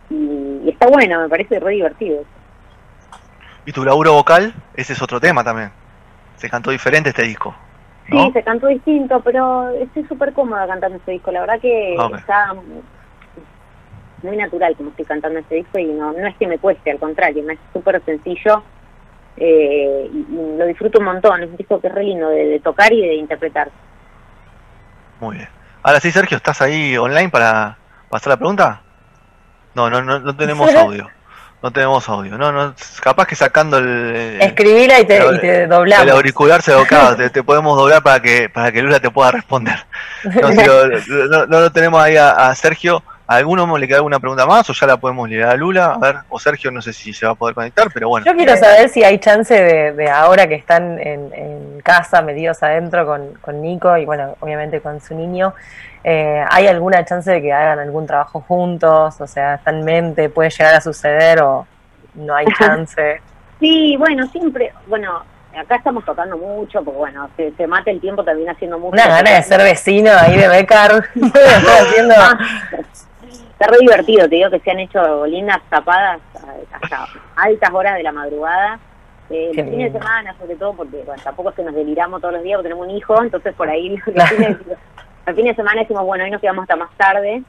y, 0.09 0.69
está 0.69 0.88
bueno, 0.88 1.19
me 1.23 1.27
parece 1.27 1.59
re 1.59 1.71
divertido. 1.73 2.23
¿Y 3.65 3.73
tu 3.73 3.83
laburo 3.83 4.13
vocal? 4.13 4.53
Ese 4.75 4.93
es 4.93 5.01
otro 5.01 5.19
tema 5.19 5.43
también. 5.43 5.71
Se 6.38 6.49
cantó 6.49 6.71
diferente 6.71 7.09
este 7.09 7.23
disco. 7.23 7.53
Sí, 8.10 8.32
se 8.34 8.44
cantó 8.44 8.68
distinto, 8.68 9.20
pero 9.22 9.70
estoy 9.70 10.04
súper 10.06 10.34
cómoda 10.34 10.68
cantando 10.68 10.98
este 10.98 11.13
disco. 11.13 11.32
La 11.32 11.41
verdad 11.41 11.60
que 11.60 11.96
está 12.15 12.54
muy 14.22 14.38
natural 14.38 14.76
como 14.76 14.89
estoy 14.89 15.06
cantando 15.06 15.39
este 15.39 15.56
disco 15.56 15.80
y 15.80 15.86
no, 15.86 16.13
no 16.13 16.28
es 16.28 16.36
que 16.36 16.48
me 16.48 16.58
cueste, 16.58 16.91
al 16.91 17.00
contrario, 17.00 17.44
me 17.44 17.54
es 17.54 17.60
súper 17.74 18.02
sencillo 18.04 18.63
eh, 19.38 20.10
y, 20.12 20.58
lo 20.58 20.65
disfruto 20.65 21.00
un 21.00 21.06
montón, 21.06 21.44
es 21.44 21.50
un 21.50 21.58
disco 21.58 21.80
que 21.80 21.88
es 21.88 21.94
re 21.94 22.04
lindo 22.04 22.30
de, 22.30 22.60
tocar 22.63 22.91
y 22.94 23.02
de 23.02 23.15
interpretar. 23.15 23.70
Muy 25.20 25.38
bien. 25.38 25.50
Ahora 25.84 26.00
sí, 26.00 26.12
Sergio, 26.12 26.38
¿estás 26.38 26.62
ahí 26.62 26.98
online 26.98 27.30
para 27.30 27.78
pasar 28.10 28.32
la 28.32 28.38
pregunta? 28.38 28.82
No, 29.74 29.89
no, 29.89 30.02
no, 30.02 30.20
no 30.20 30.36
tenemos 30.36 30.74
audio. 30.76 31.10
No 31.65 31.71
tenemos 31.71 32.08
audio. 32.10 32.38
No, 32.38 32.51
no, 32.51 32.75
capaz 33.01 33.25
que 33.25 33.36
sacando 33.36 33.80
el. 33.80 34.38
Escribila 34.39 34.99
y 34.99 35.06
te, 35.06 35.17
y 35.17 35.39
te 35.39 35.65
doblamos. 35.65 36.06
El 36.06 36.12
auricular 36.12 36.62
se 36.62 36.73
te, 37.17 37.32
te, 37.32 37.41
podemos 37.41 37.75
doblar 37.75 38.04
para 38.04 38.19
que 38.19 38.49
para 38.49 38.71
que 38.71 38.84
Lula 38.84 38.99
te 38.99 39.10
pueda 39.10 39.32
responder. 39.32 39.84
No, 40.25 40.51
no, 40.51 41.45
no, 41.47 41.60
lo 41.62 41.71
tenemos 41.71 41.99
ahí 42.04 42.17
a 42.17 42.54
Sergio. 42.54 43.01
¿A 43.27 43.38
alguno 43.38 43.77
le 43.77 43.88
queda 43.88 43.97
alguna 43.97 44.19
pregunta 44.19 44.45
más 44.45 44.69
o 44.69 44.73
ya 44.73 44.85
la 44.85 44.97
podemos 44.97 45.27
liberar 45.27 45.53
a 45.53 45.55
Lula? 45.55 45.93
A 45.93 45.97
ver, 45.97 46.15
o 46.29 46.39
Sergio, 46.39 46.69
no 46.69 46.81
sé 46.81 46.93
si 46.93 47.11
se 47.11 47.25
va 47.25 47.31
a 47.31 47.35
poder 47.35 47.55
conectar, 47.55 47.88
pero 47.91 48.07
bueno. 48.07 48.25
Yo 48.25 48.35
quiero 48.35 48.55
saber 48.55 48.89
si 48.89 49.03
hay 49.03 49.17
chance 49.17 49.53
de, 49.53 50.09
ahora 50.09 50.47
que 50.47 50.55
están 50.55 50.99
en, 50.99 51.81
casa, 51.83 52.21
metidos 52.21 52.61
adentro 52.63 53.05
con, 53.05 53.61
Nico 53.61 53.95
y 53.97 54.05
bueno, 54.05 54.35
obviamente 54.39 54.81
con 54.81 54.99
su 55.01 55.15
niño, 55.15 55.53
eh, 56.03 56.43
¿hay 56.49 56.67
alguna 56.67 57.05
chance 57.05 57.29
de 57.31 57.41
que 57.41 57.53
hagan 57.53 57.79
algún 57.79 58.05
trabajo 58.05 58.41
juntos? 58.41 59.19
O 59.19 59.27
sea, 59.27 59.55
¿está 59.55 59.71
en 59.71 59.83
mente? 59.85 60.29
¿Puede 60.29 60.49
llegar 60.49 60.75
a 60.75 60.81
suceder 60.81 61.41
o 61.41 61.67
no 62.15 62.35
hay 62.35 62.45
chance? 62.59 63.21
sí, 63.59 63.95
bueno, 63.97 64.27
siempre, 64.27 64.73
bueno, 64.88 65.23
acá 65.57 65.77
estamos 65.77 66.03
tocando 66.05 66.38
mucho, 66.38 66.83
porque 66.83 66.97
bueno, 66.97 67.29
se, 67.38 67.51
se 67.53 67.65
mata 67.65 67.89
el 67.89 68.01
tiempo 68.01 68.23
también 68.23 68.49
haciendo 68.49 68.77
mucho. 68.77 68.93
Una 68.93 69.07
gana 69.07 69.31
de 69.31 69.43
ser 69.43 69.61
vecino 69.61 70.11
ahí 70.11 70.38
de 70.38 70.47
Becar. 70.47 70.91
haciendo... 71.81 72.15
Está 73.65 73.78
re 73.78 73.82
divertido, 73.82 74.30
te 74.30 74.36
digo 74.36 74.51
que 74.51 74.60
se 74.60 74.69
han 74.69 74.80
hecho 74.80 75.25
lindas 75.25 75.60
tapadas 75.69 76.21
hasta 76.71 77.08
altas 77.36 77.69
horas 77.73 77.95
de 77.95 78.04
la 78.04 78.12
madrugada. 78.12 78.80
Eh, 79.32 79.54
los 79.56 79.65
fines 79.65 79.91
de 79.91 79.99
semana, 79.99 80.36
sobre 80.38 80.56
todo, 80.56 80.73
porque 80.73 81.01
bueno, 81.04 81.19
tampoco 81.23 81.49
es 81.49 81.56
que 81.56 81.63
nos 81.63 81.73
deliramos 81.73 82.21
todos 82.21 82.36
los 82.36 82.43
días, 82.43 82.58
porque 82.58 82.69
tenemos 82.69 82.88
un 82.88 82.95
hijo, 82.95 83.19
entonces 83.23 83.56
por 83.56 83.67
ahí 83.67 83.97
los 84.06 84.30
fines, 84.30 84.58
de 85.36 85.56
semana 85.56 85.82
decimos, 85.82 86.04
bueno, 86.04 86.25
hoy 86.25 86.30
nos 86.30 86.41
quedamos 86.41 86.62
hasta 86.62 86.75
más 86.75 86.91
tarde, 86.95 87.41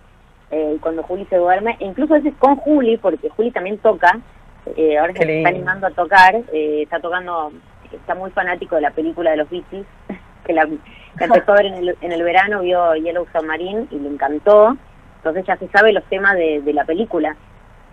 eh, 0.53 0.79
cuando 0.81 1.03
Juli 1.03 1.27
se 1.27 1.37
duerme, 1.37 1.77
e 1.81 1.85
incluso 1.85 2.15
a 2.15 2.17
veces 2.17 2.33
con 2.39 2.57
Juli, 2.57 2.97
porque 2.97 3.29
Juli 3.29 3.51
también 3.51 3.77
toca, 3.77 4.19
eh, 4.75 4.97
ahora 4.97 5.13
se 5.13 5.37
está 5.37 5.51
animando 5.51 5.87
a 5.87 5.91
tocar, 5.91 6.35
eh, 6.51 6.81
está 6.85 6.99
tocando, 6.99 7.53
está 7.93 8.15
muy 8.15 8.31
fanático 8.31 8.77
de 8.77 8.81
la 8.81 8.91
película 8.93 9.33
de 9.33 9.37
los 9.37 9.51
Beatles, 9.51 9.85
que 10.47 10.55
la, 10.55 10.67
empezó 11.21 11.53
a 11.53 11.57
ver 11.57 11.67
en 11.67 11.75
el, 11.75 11.97
en 12.01 12.13
el 12.13 12.23
verano, 12.23 12.63
vio 12.63 12.95
Yellow 12.95 13.27
Submarine 13.35 13.87
y 13.91 13.99
le 13.99 14.09
encantó, 14.09 14.79
entonces 15.27 15.47
ya 15.47 15.57
se 15.57 15.69
sabe 15.69 15.93
los 15.93 16.05
temas 16.05 16.37
de, 16.37 16.73
la 16.73 16.85
película. 16.85 17.37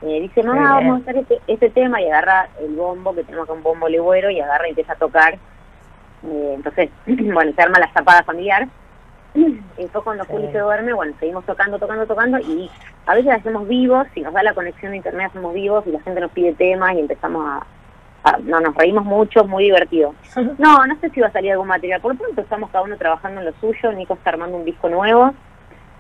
Eh, 0.04 0.20
dice, 0.22 0.44
mamá, 0.44 0.76
vamos 0.76 1.00
a 1.00 1.02
hacer 1.02 1.18
este, 1.18 1.40
este, 1.48 1.70
tema 1.70 2.00
y 2.00 2.06
agarra 2.06 2.50
el 2.62 2.76
bombo, 2.76 3.16
que 3.16 3.24
tenemos 3.24 3.46
acá 3.46 3.54
un 3.54 3.64
bombo 3.64 3.90
legüero, 3.90 4.30
y 4.30 4.40
agarra 4.40 4.68
y 4.68 4.72
empieza 4.72 4.94
a 4.94 4.98
tocar. 4.98 5.34
Eh, 5.34 6.52
entonces, 6.56 6.90
bueno, 7.08 7.52
se 7.56 7.62
arma 7.62 7.80
la 7.80 7.92
zapada 7.92 8.24
familiar. 8.24 8.68
Y 9.34 9.64
después 9.78 10.04
cuando 10.04 10.26
Juli 10.26 10.52
se 10.52 10.60
duerme, 10.60 10.94
bueno, 10.94 11.14
seguimos 11.20 11.44
tocando, 11.46 11.80
tocando, 11.80 12.06
tocando, 12.06 12.38
y 12.38 12.70
a 13.08 13.16
veces 13.16 13.32
hacemos 13.32 13.68
vivos, 13.68 14.06
si 14.14 14.22
nos 14.22 14.32
da 14.32 14.44
la 14.44 14.54
conexión 14.54 14.92
de 14.92 14.98
internet 14.98 15.30
hacemos 15.32 15.56
vivos, 15.56 15.88
y 15.88 15.92
la 15.92 16.02
gente 16.02 16.22
nos 16.22 16.32
pide 16.32 16.54
temas 16.54 16.94
y 16.94 17.00
empezamos 17.00 17.44
a, 18.24 18.38
no, 18.44 18.60
nos 18.60 18.76
reímos 18.76 19.06
mucho, 19.06 19.44
muy 19.46 19.64
divertido. 19.64 20.14
No, 20.60 20.86
no 20.86 20.96
sé 21.00 21.10
si 21.10 21.20
va 21.20 21.28
a 21.28 21.32
salir 21.32 21.52
algún 21.52 21.68
material. 21.68 22.00
Por 22.00 22.14
lo 22.14 22.20
pronto 22.20 22.42
estamos 22.42 22.70
cada 22.70 22.84
uno 22.84 22.96
trabajando 22.98 23.42
en 23.42 23.48
lo 23.48 23.54
suyo. 23.54 23.92
Nico 23.92 24.14
está 24.14 24.30
armando 24.30 24.58
un 24.58 24.66
disco 24.66 24.88
nuevo. 24.88 25.34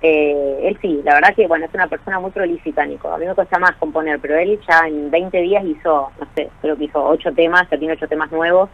Eh, 0.05 0.59
él 0.63 0.77
sí, 0.81 1.01
la 1.05 1.13
verdad 1.13 1.33
que 1.33 1.47
bueno, 1.47 1.65
es 1.65 1.73
una 1.73 1.87
persona 1.87 2.19
muy 2.19 2.29
prolífica, 2.31 2.85
Nico. 2.85 3.09
A 3.09 3.17
mí 3.17 3.25
me 3.25 3.33
cuesta 3.33 3.57
más 3.57 3.71
componer, 3.77 4.19
pero 4.19 4.35
él 4.35 4.59
ya 4.67 4.81
en 4.85 5.09
20 5.09 5.37
días 5.39 5.63
hizo, 5.63 6.11
no 6.19 6.27
sé, 6.35 6.49
creo 6.61 6.75
que 6.75 6.83
hizo 6.83 7.01
8 7.01 7.31
temas, 7.33 7.69
ya 7.71 7.77
tiene 7.77 7.93
8 7.93 8.09
temas 8.09 8.29
nuevos. 8.29 8.69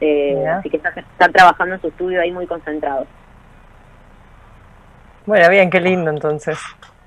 Eh, 0.00 0.44
así 0.48 0.68
que 0.68 0.78
está, 0.78 1.28
trabajando 1.28 1.76
en 1.76 1.80
su 1.80 1.86
estudio 1.86 2.20
ahí 2.20 2.32
muy 2.32 2.48
concentrado. 2.48 3.06
Bueno, 5.24 5.48
bien, 5.50 5.70
qué 5.70 5.80
lindo 5.80 6.10
entonces. 6.10 6.58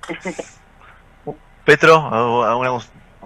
Petro, 1.65 1.97
¿alguna, 2.47 2.69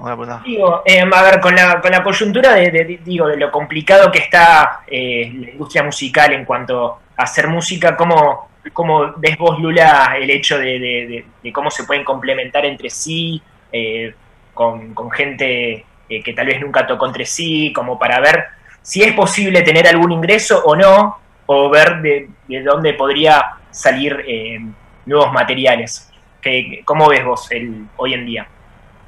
pregunta? 0.03 0.41
Digo, 0.43 0.81
em, 0.83 1.13
a 1.13 1.21
ver, 1.21 1.39
con 1.39 1.55
la, 1.55 1.79
con 1.79 1.91
la 1.91 2.03
coyuntura 2.03 2.53
de, 2.53 2.99
digo, 3.05 3.27
de 3.27 3.37
lo 3.37 3.51
complicado 3.51 4.11
que 4.11 4.17
está 4.17 4.81
eh, 4.87 5.31
la 5.31 5.51
industria 5.51 5.83
musical 5.83 6.33
en 6.33 6.43
cuanto 6.43 6.99
a 7.15 7.23
hacer 7.23 7.47
música, 7.47 7.95
¿cómo, 7.95 8.49
cómo 8.71 9.13
ves 9.17 9.37
vos, 9.37 9.59
Lula, 9.59 10.15
el 10.19 10.29
hecho 10.29 10.57
de, 10.57 11.25
cómo 11.53 11.69
se 11.69 11.83
pueden 11.83 12.03
complementar 12.03 12.65
entre 12.65 12.89
sí, 12.89 13.41
eh, 13.71 14.13
con, 14.53 14.93
con, 14.93 15.11
gente 15.11 15.85
eh, 16.07 16.23
que 16.23 16.33
tal 16.33 16.47
vez 16.47 16.61
nunca 16.61 16.85
tocó 16.87 17.07
entre 17.07 17.25
sí, 17.25 17.73
como 17.73 17.97
para 17.97 18.19
ver 18.19 18.45
si 18.81 19.01
es 19.01 19.13
posible 19.13 19.61
tener 19.63 19.87
algún 19.87 20.11
ingreso 20.11 20.61
o 20.63 20.75
no, 20.75 21.17
o 21.45 21.69
ver 21.69 22.01
de, 22.01 22.29
dónde 22.63 22.93
podría 22.93 23.57
salir 23.71 24.23
eh, 24.27 24.59
nuevos 25.05 25.31
materiales. 25.33 26.09
¿Qué, 26.41 26.81
¿Cómo 26.85 27.09
ves 27.09 27.25
vos 27.25 27.51
el, 27.51 27.85
hoy 27.97 28.13
en 28.13 28.25
día? 28.25 28.47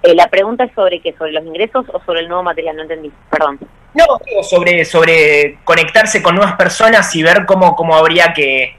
La 0.04 0.28
pregunta 0.28 0.66
es 0.66 0.72
sobre 0.74 1.00
qué, 1.00 1.14
sobre 1.14 1.32
los 1.32 1.46
ingresos 1.46 1.86
o 1.92 2.02
sobre 2.06 2.22
el 2.22 2.28
nuevo 2.28 2.44
material, 2.44 2.76
no 2.76 2.84
entendí, 2.84 3.12
perdón. 3.30 3.60
No, 3.94 4.04
sobre, 4.44 4.84
sobre 4.86 5.58
conectarse 5.64 6.22
con 6.22 6.36
nuevas 6.36 6.56
personas 6.56 7.16
y 7.16 7.24
ver 7.24 7.46
cómo, 7.46 7.76
cómo 7.76 7.96
habría 7.96 8.34
que, 8.34 8.76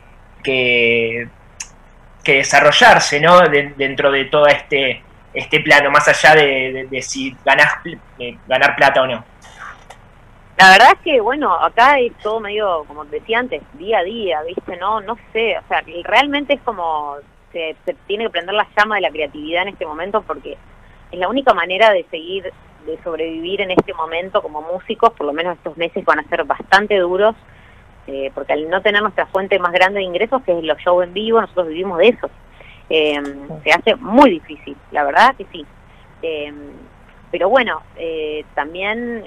que, 0.46 1.28
desarrollarse 2.24 3.20
¿no? 3.20 3.40
dentro 3.76 4.10
de 4.10 4.24
todo 4.26 4.46
este, 4.46 5.02
este 5.34 5.60
plano, 5.60 5.90
más 5.90 6.08
allá 6.08 6.34
de, 6.34 7.02
si 7.02 7.36
ganás, 7.44 7.74
ganar 8.46 8.74
plata 8.76 9.02
o 9.02 9.06
no. 9.06 9.24
La 10.58 10.70
verdad 10.70 10.88
es 10.94 11.00
que, 11.00 11.20
bueno, 11.20 11.54
acá 11.54 11.98
es 12.00 12.16
todo 12.22 12.40
medio, 12.40 12.84
como 12.88 13.04
decía 13.04 13.40
antes, 13.40 13.62
día 13.74 13.98
a 13.98 14.02
día, 14.02 14.42
¿viste? 14.42 14.76
No, 14.78 15.02
no 15.02 15.18
sé, 15.32 15.58
o 15.58 15.68
sea, 15.68 15.84
realmente 16.04 16.54
es 16.54 16.60
como, 16.62 17.16
se, 17.52 17.76
se 17.84 17.94
tiene 18.06 18.24
que 18.24 18.30
prender 18.30 18.54
la 18.54 18.66
llama 18.76 18.94
de 18.96 19.02
la 19.02 19.10
creatividad 19.10 19.62
en 19.62 19.68
este 19.68 19.84
momento 19.84 20.22
porque 20.22 20.56
es 21.12 21.18
la 21.18 21.28
única 21.28 21.52
manera 21.52 21.90
de 21.92 22.04
seguir, 22.10 22.50
de 22.86 23.02
sobrevivir 23.04 23.60
en 23.60 23.72
este 23.72 23.92
momento 23.92 24.40
como 24.40 24.62
músicos, 24.62 25.12
por 25.12 25.26
lo 25.26 25.32
menos 25.32 25.56
estos 25.58 25.76
meses 25.76 26.04
van 26.04 26.20
a 26.20 26.28
ser 26.28 26.44
bastante 26.44 26.96
duros, 26.98 27.36
eh, 28.06 28.30
porque 28.34 28.52
al 28.52 28.68
no 28.68 28.82
tener 28.82 29.02
nuestra 29.02 29.26
fuente 29.26 29.58
más 29.58 29.72
grande 29.72 30.00
de 30.00 30.04
ingresos, 30.04 30.42
que 30.42 30.56
es 30.56 30.64
los 30.64 30.78
shows 30.78 31.04
en 31.04 31.12
vivo, 31.12 31.40
nosotros 31.40 31.68
vivimos 31.68 31.98
de 31.98 32.08
eso. 32.08 32.30
Eh, 32.88 33.20
se 33.64 33.70
hace 33.72 33.96
muy 33.96 34.30
difícil, 34.30 34.76
la 34.92 35.04
verdad 35.04 35.34
que 35.36 35.46
sí. 35.52 35.66
Eh, 36.22 36.52
pero 37.30 37.48
bueno, 37.48 37.82
también 38.54 39.22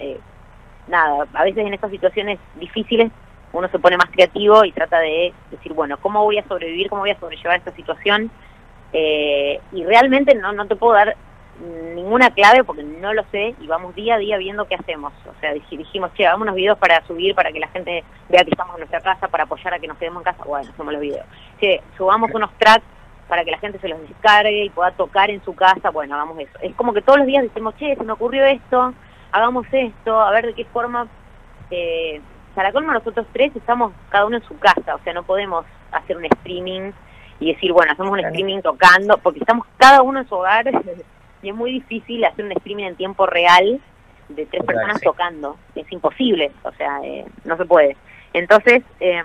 nada, 0.87 1.27
a 1.33 1.43
veces 1.43 1.65
en 1.65 1.73
estas 1.73 1.91
situaciones 1.91 2.39
difíciles 2.55 3.11
uno 3.51 3.67
se 3.69 3.79
pone 3.79 3.97
más 3.97 4.09
creativo 4.11 4.63
y 4.63 4.71
trata 4.71 4.99
de 4.99 5.33
decir, 5.51 5.73
bueno, 5.73 5.97
¿cómo 5.97 6.23
voy 6.23 6.37
a 6.37 6.47
sobrevivir? 6.47 6.89
¿Cómo 6.89 7.01
voy 7.01 7.11
a 7.11 7.19
sobrellevar 7.19 7.57
esta 7.57 7.71
situación? 7.71 8.31
Eh, 8.93 9.59
y 9.71 9.83
realmente 9.85 10.35
no, 10.35 10.51
no 10.51 10.67
te 10.67 10.75
puedo 10.75 10.93
dar 10.93 11.15
ninguna 11.95 12.29
clave 12.31 12.63
porque 12.63 12.83
no 12.83 13.13
lo 13.13 13.23
sé 13.31 13.55
y 13.59 13.67
vamos 13.67 13.93
día 13.95 14.15
a 14.15 14.17
día 14.17 14.37
viendo 14.37 14.67
qué 14.67 14.75
hacemos. 14.75 15.13
O 15.25 15.39
sea, 15.39 15.53
dijimos, 15.53 16.13
che, 16.13 16.25
hagamos 16.25 16.43
unos 16.43 16.55
videos 16.55 16.77
para 16.77 17.05
subir, 17.05 17.35
para 17.35 17.51
que 17.51 17.59
la 17.59 17.67
gente 17.67 18.03
vea 18.29 18.43
que 18.43 18.51
estamos 18.51 18.75
en 18.75 18.79
nuestra 18.79 19.01
casa, 19.01 19.27
para 19.27 19.43
apoyar 19.43 19.73
a 19.73 19.79
que 19.79 19.87
nos 19.87 19.97
quedemos 19.97 20.21
en 20.21 20.31
casa. 20.31 20.43
Bueno, 20.45 20.69
hacemos 20.71 20.93
los 20.93 21.01
videos. 21.01 21.25
Che, 21.59 21.81
subamos 21.97 22.31
unos 22.33 22.51
tracks 22.57 22.85
para 23.27 23.43
que 23.43 23.51
la 23.51 23.59
gente 23.59 23.79
se 23.79 23.87
los 23.87 24.01
descargue 24.01 24.65
y 24.65 24.69
pueda 24.69 24.91
tocar 24.91 25.29
en 25.29 25.43
su 25.43 25.53
casa. 25.55 25.89
Bueno, 25.91 26.15
hagamos 26.15 26.39
eso. 26.39 26.57
Es 26.61 26.73
como 26.75 26.93
que 26.93 27.01
todos 27.01 27.19
los 27.19 27.27
días 27.27 27.43
decimos, 27.43 27.75
che, 27.77 27.95
se 27.95 28.03
me 28.03 28.13
ocurrió 28.13 28.45
esto, 28.45 28.93
hagamos 29.31 29.65
esto, 29.71 30.19
a 30.19 30.31
ver 30.31 30.47
de 30.47 30.53
qué 30.53 30.65
forma... 30.65 31.07
Eh, 31.71 32.21
para 32.55 32.71
colmo 32.73 32.91
nosotros 32.91 33.25
tres 33.31 33.55
estamos 33.55 33.93
cada 34.09 34.25
uno 34.25 34.37
en 34.37 34.43
su 34.43 34.57
casa, 34.57 34.95
o 34.95 34.99
sea, 35.03 35.13
no 35.13 35.23
podemos 35.23 35.65
hacer 35.91 36.17
un 36.17 36.25
streaming 36.25 36.91
y 37.39 37.53
decir, 37.53 37.71
bueno, 37.71 37.93
hacemos 37.93 38.11
un 38.11 38.19
streaming 38.19 38.61
tocando, 38.61 39.17
porque 39.19 39.39
estamos 39.39 39.65
cada 39.77 40.01
uno 40.01 40.19
en 40.19 40.27
su 40.27 40.35
hogar 40.35 40.65
y 41.41 41.49
es 41.49 41.55
muy 41.55 41.71
difícil 41.71 42.23
hacer 42.25 42.45
un 42.45 42.51
streaming 42.53 42.85
en 42.85 42.95
tiempo 42.95 43.25
real 43.25 43.79
de 44.29 44.45
tres 44.45 44.63
personas 44.63 45.01
tocando, 45.01 45.57
es 45.75 45.91
imposible, 45.91 46.51
o 46.63 46.71
sea, 46.73 46.99
eh, 47.03 47.25
no 47.45 47.57
se 47.57 47.65
puede. 47.65 47.97
Entonces, 48.33 48.83
eh, 48.99 49.23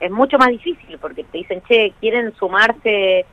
es 0.00 0.10
mucho 0.10 0.36
más 0.38 0.48
difícil 0.48 0.98
porque 0.98 1.24
te 1.24 1.38
dicen, 1.38 1.62
che, 1.62 1.94
quieren 2.00 2.34
sumarse 2.34 3.24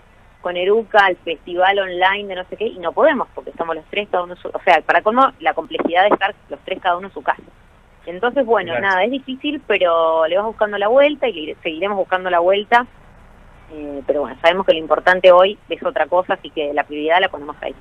con 0.41 0.57
Eruca 0.57 1.05
al 1.05 1.17
festival 1.17 1.79
online 1.79 2.29
de 2.29 2.35
no 2.35 2.45
sé 2.45 2.55
qué, 2.55 2.65
y 2.65 2.79
no 2.79 2.93
podemos 2.93 3.27
porque 3.35 3.51
estamos 3.51 3.75
los 3.75 3.85
tres 3.85 4.07
cada 4.09 4.23
uno, 4.23 4.35
su, 4.37 4.47
o 4.47 4.61
sea, 4.63 4.81
para 4.81 5.01
cómo 5.01 5.31
la 5.39 5.53
complejidad 5.53 6.03
de 6.03 6.09
estar 6.09 6.33
los 6.49 6.59
tres 6.61 6.79
cada 6.81 6.97
uno 6.97 7.07
en 7.07 7.13
su 7.13 7.21
casa. 7.21 7.43
Entonces, 8.05 8.45
bueno, 8.45 8.77
nada, 8.79 9.03
es 9.03 9.11
difícil, 9.11 9.61
pero 9.67 10.25
le 10.27 10.35
vas 10.35 10.45
buscando 10.45 10.77
la 10.77 10.87
vuelta 10.87 11.27
y 11.27 11.45
le 11.45 11.55
seguiremos 11.61 11.97
buscando 11.97 12.29
la 12.29 12.39
vuelta. 12.39 12.87
Eh, 13.73 14.01
pero 14.07 14.21
bueno, 14.21 14.37
sabemos 14.41 14.65
que 14.65 14.73
lo 14.73 14.79
importante 14.79 15.31
hoy 15.31 15.57
es 15.69 15.83
otra 15.85 16.07
cosa, 16.07 16.33
así 16.33 16.49
que 16.49 16.73
la 16.73 16.83
prioridad 16.83 17.21
la 17.21 17.29
ponemos 17.29 17.55
ahí. 17.61 17.75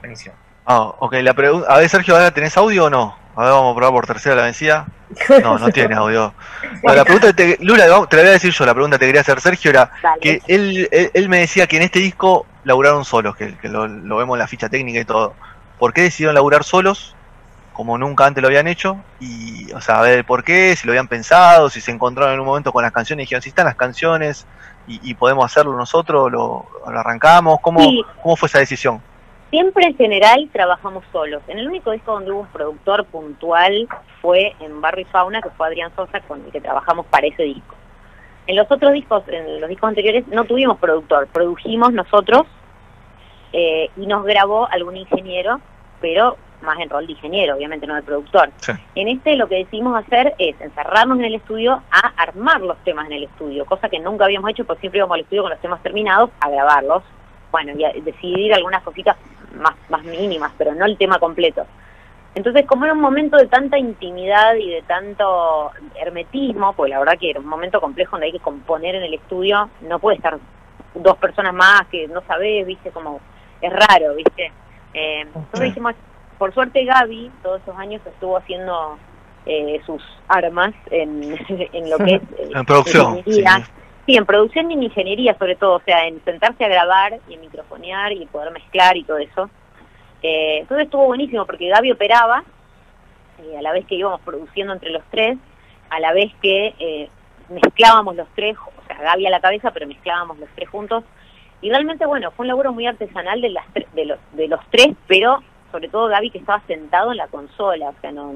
Buenísimo. 0.00 0.34
Ah, 0.66 0.92
ok, 0.98 1.14
la 1.22 1.34
pregunta, 1.34 1.72
a 1.72 1.78
ver 1.78 1.88
Sergio, 1.88 2.14
¿ahora 2.14 2.30
tenés 2.30 2.56
audio 2.56 2.86
o 2.86 2.90
no? 2.90 3.16
A 3.36 3.44
ver, 3.44 3.52
vamos 3.52 3.72
a 3.72 3.76
probar 3.76 3.92
por 3.92 4.06
tercera 4.06 4.36
la 4.36 4.42
vencida. 4.42 4.86
No, 5.42 5.58
no 5.58 5.70
tiene 5.70 5.94
audio. 5.96 6.32
la 6.84 7.04
pregunta 7.04 7.32
te, 7.32 7.58
Lula, 7.60 7.84
te 8.08 8.16
la 8.16 8.22
voy 8.22 8.28
a 8.28 8.32
decir 8.34 8.52
yo, 8.52 8.64
la 8.64 8.74
pregunta 8.74 8.96
que 8.96 9.00
te 9.00 9.06
quería 9.06 9.22
hacer 9.22 9.40
Sergio 9.40 9.70
era 9.70 9.90
que 10.20 10.40
él, 10.46 10.88
él, 10.92 11.28
me 11.28 11.40
decía 11.40 11.66
que 11.66 11.78
en 11.78 11.82
este 11.82 11.98
disco 11.98 12.46
laburaron 12.62 13.04
solos, 13.04 13.34
que, 13.34 13.56
lo, 13.62 13.88
vemos 13.88 14.36
en 14.36 14.38
la 14.38 14.46
ficha 14.46 14.68
técnica 14.68 15.00
y 15.00 15.04
todo. 15.04 15.34
¿Por 15.78 15.92
qué 15.92 16.02
decidieron 16.02 16.34
laburar 16.34 16.62
solos? 16.62 17.16
Como 17.72 17.98
nunca 17.98 18.26
antes 18.26 18.40
lo 18.42 18.48
habían 18.48 18.68
hecho. 18.68 18.98
Y, 19.18 19.72
o 19.72 19.80
sea, 19.80 19.98
a 19.98 20.02
ver 20.02 20.24
por 20.24 20.44
qué, 20.44 20.76
si 20.76 20.86
lo 20.86 20.92
habían 20.92 21.08
pensado, 21.08 21.70
si 21.70 21.80
se 21.80 21.90
encontraron 21.90 22.34
en 22.34 22.40
un 22.40 22.46
momento 22.46 22.72
con 22.72 22.82
las 22.82 22.92
canciones 22.92 23.24
y 23.24 23.26
dijeron, 23.26 23.42
si 23.42 23.48
están 23.48 23.66
las 23.66 23.76
canciones 23.76 24.46
y, 24.86 25.14
podemos 25.14 25.44
hacerlo 25.44 25.76
nosotros, 25.76 26.30
lo, 26.30 26.66
arrancamos. 26.86 27.58
¿Cómo, 27.60 27.80
¿Cómo 28.22 28.36
fue 28.36 28.46
esa 28.46 28.58
decisión? 28.58 29.00
Siempre 29.50 29.84
en 29.86 29.96
general 29.96 30.48
trabajamos 30.52 31.04
solos. 31.12 31.42
En 31.48 31.58
el 31.58 31.66
único 31.66 31.90
disco 31.90 32.12
donde 32.12 32.30
hubo 32.30 32.40
un 32.40 32.46
productor 32.46 33.04
puntual 33.06 33.88
fue 34.22 34.54
en 34.60 34.80
Barrio 34.80 35.02
y 35.02 35.10
Fauna, 35.10 35.42
que 35.42 35.50
fue 35.50 35.66
Adrián 35.66 35.92
Sosa, 35.96 36.20
con 36.20 36.44
el 36.44 36.52
que 36.52 36.60
trabajamos 36.60 37.06
para 37.06 37.26
ese 37.26 37.42
disco. 37.42 37.74
En 38.46 38.56
los 38.56 38.70
otros 38.70 38.92
discos, 38.92 39.24
en 39.28 39.60
los 39.60 39.68
discos 39.68 39.88
anteriores, 39.88 40.26
no 40.28 40.44
tuvimos 40.44 40.78
productor, 40.78 41.26
produjimos 41.28 41.92
nosotros 41.92 42.46
eh, 43.52 43.90
y 43.96 44.06
nos 44.06 44.24
grabó 44.24 44.68
algún 44.70 44.96
ingeniero, 44.96 45.60
pero 46.00 46.36
más 46.62 46.78
en 46.78 46.90
rol 46.90 47.06
de 47.06 47.12
ingeniero, 47.12 47.56
obviamente 47.56 47.86
no 47.86 47.94
de 47.94 48.02
productor. 48.02 48.50
En 48.94 49.08
este 49.08 49.36
lo 49.36 49.48
que 49.48 49.56
decidimos 49.56 49.96
hacer 49.96 50.34
es 50.38 50.60
encerrarnos 50.60 51.18
en 51.18 51.24
el 51.24 51.34
estudio 51.34 51.82
a 51.90 52.12
armar 52.16 52.60
los 52.60 52.76
temas 52.84 53.06
en 53.06 53.12
el 53.14 53.24
estudio, 53.24 53.64
cosa 53.64 53.88
que 53.88 53.98
nunca 53.98 54.26
habíamos 54.26 54.50
hecho 54.50 54.64
porque 54.64 54.80
siempre 54.80 54.98
íbamos 54.98 55.14
al 55.14 55.22
estudio 55.22 55.42
con 55.42 55.50
los 55.50 55.60
temas 55.60 55.82
terminados 55.82 56.30
a 56.40 56.50
grabarlos. 56.50 57.02
Bueno, 57.50 57.72
y 57.76 57.84
a 57.84 57.92
decidir 57.92 58.54
algunas 58.54 58.82
cositas 58.84 59.16
más, 59.54 59.74
más 59.88 60.04
mínimas, 60.04 60.52
pero 60.56 60.74
no 60.74 60.84
el 60.84 60.96
tema 60.96 61.18
completo. 61.18 61.66
Entonces, 62.34 62.64
como 62.66 62.84
era 62.84 62.94
un 62.94 63.00
momento 63.00 63.36
de 63.36 63.46
tanta 63.46 63.76
intimidad 63.76 64.54
y 64.54 64.70
de 64.70 64.82
tanto 64.82 65.72
hermetismo, 65.96 66.74
pues 66.74 66.90
la 66.90 67.00
verdad 67.00 67.18
que 67.18 67.30
era 67.30 67.40
un 67.40 67.46
momento 67.46 67.80
complejo 67.80 68.12
donde 68.12 68.26
hay 68.26 68.32
que 68.32 68.40
componer 68.40 68.94
en 68.94 69.02
el 69.02 69.14
estudio, 69.14 69.68
no 69.80 69.98
puede 69.98 70.16
estar 70.16 70.38
dos 70.94 71.16
personas 71.18 71.54
más 71.54 71.86
que 71.90 72.06
no 72.08 72.22
sabés, 72.22 72.66
viste, 72.66 72.90
como 72.90 73.20
es 73.60 73.72
raro, 73.72 74.14
viste. 74.14 74.52
Eh, 74.94 75.20
entonces 75.22 75.60
dijimos, 75.60 75.94
por 76.38 76.54
suerte 76.54 76.84
Gaby 76.84 77.30
todos 77.42 77.60
esos 77.62 77.76
años 77.76 78.00
estuvo 78.06 78.36
haciendo 78.36 78.96
eh, 79.46 79.80
sus 79.84 80.02
armas 80.28 80.72
en, 80.90 81.22
en 81.72 81.90
lo 81.90 81.98
que 81.98 82.14
es... 82.14 82.22
Eh, 82.22 82.50
en 82.54 82.64
producción. 82.64 83.22
Sí, 83.24 83.42
en 84.16 84.26
producción 84.26 84.70
y 84.70 84.74
en 84.74 84.82
ingeniería 84.84 85.36
sobre 85.38 85.56
todo, 85.56 85.76
o 85.76 85.80
sea, 85.80 86.06
en 86.06 86.22
sentarse 86.24 86.64
a 86.64 86.68
grabar 86.68 87.20
y 87.28 87.34
en 87.34 87.40
microfonear 87.40 88.12
y 88.12 88.26
poder 88.26 88.50
mezclar 88.52 88.96
y 88.96 89.04
todo 89.04 89.18
eso. 89.18 89.50
Eh, 90.22 90.58
entonces 90.60 90.86
estuvo 90.86 91.06
buenísimo 91.06 91.46
porque 91.46 91.68
Gaby 91.68 91.92
operaba, 91.92 92.44
eh, 93.38 93.58
a 93.58 93.62
la 93.62 93.72
vez 93.72 93.86
que 93.86 93.94
íbamos 93.94 94.20
produciendo 94.20 94.72
entre 94.72 94.90
los 94.90 95.02
tres, 95.10 95.38
a 95.88 96.00
la 96.00 96.12
vez 96.12 96.32
que 96.42 96.74
eh, 96.78 97.08
mezclábamos 97.48 98.16
los 98.16 98.28
tres, 98.34 98.56
o 98.58 98.86
sea, 98.86 98.96
Gaby 98.98 99.26
a 99.26 99.30
la 99.30 99.40
cabeza, 99.40 99.70
pero 99.70 99.86
mezclábamos 99.86 100.38
los 100.38 100.48
tres 100.54 100.68
juntos. 100.68 101.04
Y 101.62 101.68
realmente, 101.68 102.06
bueno, 102.06 102.30
fue 102.30 102.44
un 102.44 102.48
laburo 102.48 102.72
muy 102.72 102.86
artesanal 102.86 103.40
de, 103.40 103.50
las 103.50 103.64
de, 103.74 104.06
los, 104.06 104.18
de 104.32 104.48
los 104.48 104.60
tres, 104.70 104.88
pero 105.06 105.42
sobre 105.70 105.88
todo 105.88 106.08
Gaby 106.08 106.30
que 106.30 106.38
estaba 106.38 106.62
sentado 106.66 107.12
en 107.12 107.18
la 107.18 107.28
consola, 107.28 107.90
o 107.90 108.00
sea, 108.00 108.12
no 108.12 108.34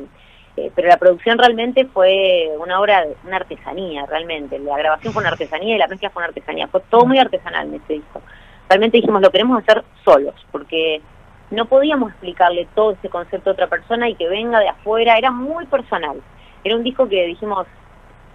eh, 0.56 0.70
pero 0.74 0.88
la 0.88 0.98
producción 0.98 1.36
realmente 1.36 1.84
fue 1.86 2.48
una 2.58 2.80
obra, 2.80 3.04
una 3.24 3.36
artesanía, 3.36 4.06
realmente. 4.06 4.58
La 4.60 4.78
grabación 4.78 5.12
fue 5.12 5.20
una 5.20 5.30
artesanía 5.30 5.74
y 5.74 5.78
la 5.78 5.88
mezcla 5.88 6.10
fue 6.10 6.20
una 6.20 6.28
artesanía. 6.28 6.68
Fue 6.68 6.80
todo 6.90 7.06
muy 7.06 7.18
artesanal 7.18 7.68
en 7.68 7.74
este 7.74 7.94
disco. 7.94 8.22
Realmente 8.68 8.98
dijimos, 8.98 9.20
lo 9.20 9.30
queremos 9.30 9.62
hacer 9.62 9.84
solos, 10.04 10.34
porque 10.52 11.02
no 11.50 11.66
podíamos 11.66 12.10
explicarle 12.12 12.68
todo 12.74 12.92
ese 12.92 13.08
concepto 13.08 13.50
a 13.50 13.52
otra 13.52 13.66
persona 13.66 14.08
y 14.08 14.14
que 14.14 14.28
venga 14.28 14.60
de 14.60 14.68
afuera. 14.68 15.18
Era 15.18 15.32
muy 15.32 15.66
personal. 15.66 16.20
Era 16.62 16.76
un 16.76 16.84
disco 16.84 17.08
que 17.08 17.26
dijimos, 17.26 17.66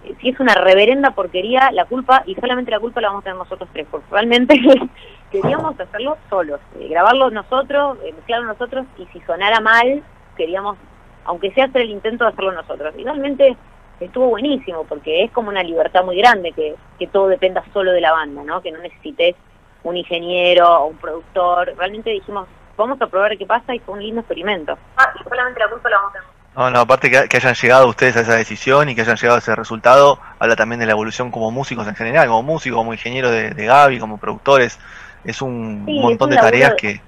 eh, 0.04 0.14
si 0.20 0.28
es 0.28 0.40
una 0.40 0.54
reverenda 0.54 1.12
porquería, 1.12 1.70
la 1.72 1.86
culpa, 1.86 2.22
y 2.26 2.34
solamente 2.34 2.70
la 2.70 2.80
culpa 2.80 3.00
la 3.00 3.08
vamos 3.08 3.22
a 3.22 3.24
tener 3.24 3.38
nosotros 3.38 3.68
tres, 3.72 3.86
porque 3.90 4.06
realmente 4.10 4.60
queríamos 5.32 5.80
hacerlo 5.80 6.18
solos, 6.28 6.60
eh, 6.78 6.86
grabarlo 6.88 7.30
nosotros, 7.30 7.98
mezclarlo 8.02 8.46
nosotros, 8.46 8.86
y 8.98 9.06
si 9.06 9.20
sonara 9.20 9.60
mal, 9.60 10.02
queríamos 10.36 10.76
aunque 11.24 11.52
sea 11.52 11.66
hacer 11.66 11.82
el 11.82 11.90
intento 11.90 12.24
de 12.24 12.30
hacerlo 12.30 12.52
nosotros. 12.52 12.94
Y 12.96 13.04
realmente 13.04 13.56
estuvo 14.00 14.28
buenísimo 14.28 14.84
porque 14.84 15.24
es 15.24 15.30
como 15.30 15.48
una 15.48 15.62
libertad 15.62 16.04
muy 16.04 16.16
grande 16.16 16.52
que, 16.52 16.74
que 16.98 17.06
todo 17.06 17.28
dependa 17.28 17.62
solo 17.72 17.92
de 17.92 18.00
la 18.00 18.12
banda, 18.12 18.42
¿no? 18.44 18.60
Que 18.60 18.72
no 18.72 18.78
necesites 18.78 19.36
un 19.82 19.96
ingeniero 19.96 20.66
o 20.66 20.86
un 20.86 20.96
productor. 20.96 21.74
Realmente 21.76 22.10
dijimos, 22.10 22.48
vamos 22.76 23.00
a 23.00 23.06
probar 23.06 23.36
qué 23.36 23.46
pasa 23.46 23.74
y 23.74 23.78
fue 23.80 23.94
un 23.94 24.02
lindo 24.02 24.20
experimento. 24.20 24.76
Ah, 24.96 25.12
y 25.18 25.28
solamente 25.28 25.60
la 25.60 25.68
culpa 25.68 25.90
la 25.90 25.96
vamos 25.96 26.10
a 26.10 26.12
tener. 26.14 26.30
No, 26.56 26.68
no, 26.68 26.80
aparte 26.80 27.10
que, 27.10 27.28
que, 27.28 27.36
hayan 27.36 27.54
llegado 27.54 27.88
ustedes 27.88 28.16
a 28.16 28.20
esa 28.22 28.34
decisión 28.34 28.88
y 28.88 28.96
que 28.96 29.02
hayan 29.02 29.16
llegado 29.16 29.36
a 29.36 29.38
ese 29.38 29.54
resultado, 29.54 30.18
habla 30.40 30.56
también 30.56 30.80
de 30.80 30.86
la 30.86 30.92
evolución 30.92 31.30
como 31.30 31.52
músicos 31.52 31.86
en 31.86 31.94
general, 31.94 32.26
como 32.26 32.42
músicos, 32.42 32.76
como 32.76 32.92
ingenieros 32.92 33.30
de, 33.30 33.50
de 33.50 33.66
Gaby, 33.66 34.00
como 34.00 34.18
productores. 34.18 34.78
Es 35.24 35.42
un 35.42 35.84
montón 35.84 36.30
de 36.30 36.36
tareas 36.36 36.74
que, 36.74 37.00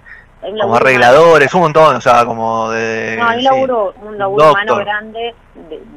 como 0.43 0.75
arregladores, 0.75 1.55
un 1.55 1.61
montón, 1.61 1.97
o 1.97 2.01
sea, 2.01 2.25
como 2.25 2.71
de... 2.71 3.17
No, 3.19 3.29
hay 3.29 3.39
un 3.39 3.45
laburo, 3.45 3.95
un 4.03 4.19
laburo 4.19 4.51
humano 4.51 4.77
grande 4.77 5.35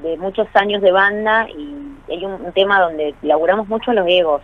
de, 0.03 0.17
muchos 0.17 0.47
años 0.53 0.81
de 0.81 0.91
banda 0.91 1.47
y 1.49 1.75
hay 2.09 2.23
un, 2.25 2.51
tema 2.53 2.79
donde 2.79 3.15
laburamos 3.23 3.67
mucho 3.67 3.91
los 3.93 4.07
egos. 4.07 4.41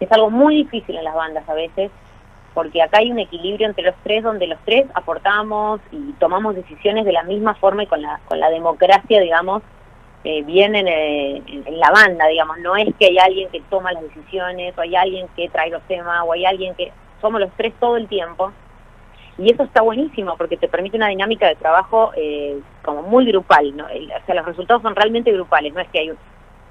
Es 0.00 0.10
algo 0.10 0.30
muy 0.30 0.56
difícil 0.56 0.96
en 0.96 1.04
las 1.04 1.14
bandas 1.14 1.48
a 1.48 1.54
veces, 1.54 1.90
porque 2.52 2.82
acá 2.82 2.98
hay 2.98 3.12
un 3.12 3.20
equilibrio 3.20 3.68
entre 3.68 3.84
los 3.84 3.94
tres 4.02 4.24
donde 4.24 4.48
los 4.48 4.58
tres 4.64 4.86
aportamos 4.94 5.80
y 5.92 6.12
tomamos 6.14 6.56
decisiones 6.56 7.04
de 7.04 7.12
la 7.12 7.22
misma 7.22 7.54
forma 7.54 7.84
y 7.84 7.86
con 7.86 8.02
la, 8.02 8.20
con 8.26 8.40
la 8.40 8.50
democracia, 8.50 9.20
digamos, 9.20 9.62
eh, 10.24 10.42
bien 10.42 10.74
en, 10.74 11.78
la 11.78 11.90
banda, 11.92 12.26
digamos. 12.26 12.58
No 12.58 12.76
es 12.76 12.92
que 12.98 13.06
hay 13.06 13.18
alguien 13.18 13.48
que 13.50 13.60
toma 13.70 13.92
las 13.92 14.02
decisiones 14.02 14.76
o 14.76 14.80
hay 14.80 14.96
alguien 14.96 15.28
que 15.36 15.48
trae 15.48 15.70
los 15.70 15.82
temas 15.82 16.22
o 16.26 16.32
hay 16.32 16.44
alguien 16.44 16.74
que... 16.74 16.92
Somos 17.20 17.40
los 17.40 17.50
tres 17.56 17.74
todo 17.80 17.96
el 17.96 18.06
tiempo 18.06 18.52
y 19.38 19.52
eso 19.52 19.62
está 19.62 19.82
buenísimo 19.82 20.36
porque 20.36 20.56
te 20.56 20.68
permite 20.68 20.96
una 20.96 21.08
dinámica 21.08 21.46
de 21.46 21.54
trabajo 21.54 22.10
eh, 22.16 22.60
como 22.84 23.02
muy 23.02 23.24
grupal, 23.26 23.76
¿no? 23.76 23.84
o 23.84 24.26
sea, 24.26 24.34
los 24.34 24.46
resultados 24.46 24.82
son 24.82 24.96
realmente 24.96 25.32
grupales, 25.32 25.72
no 25.72 25.80
es 25.80 25.88
que 25.88 26.00
hay 26.00 26.12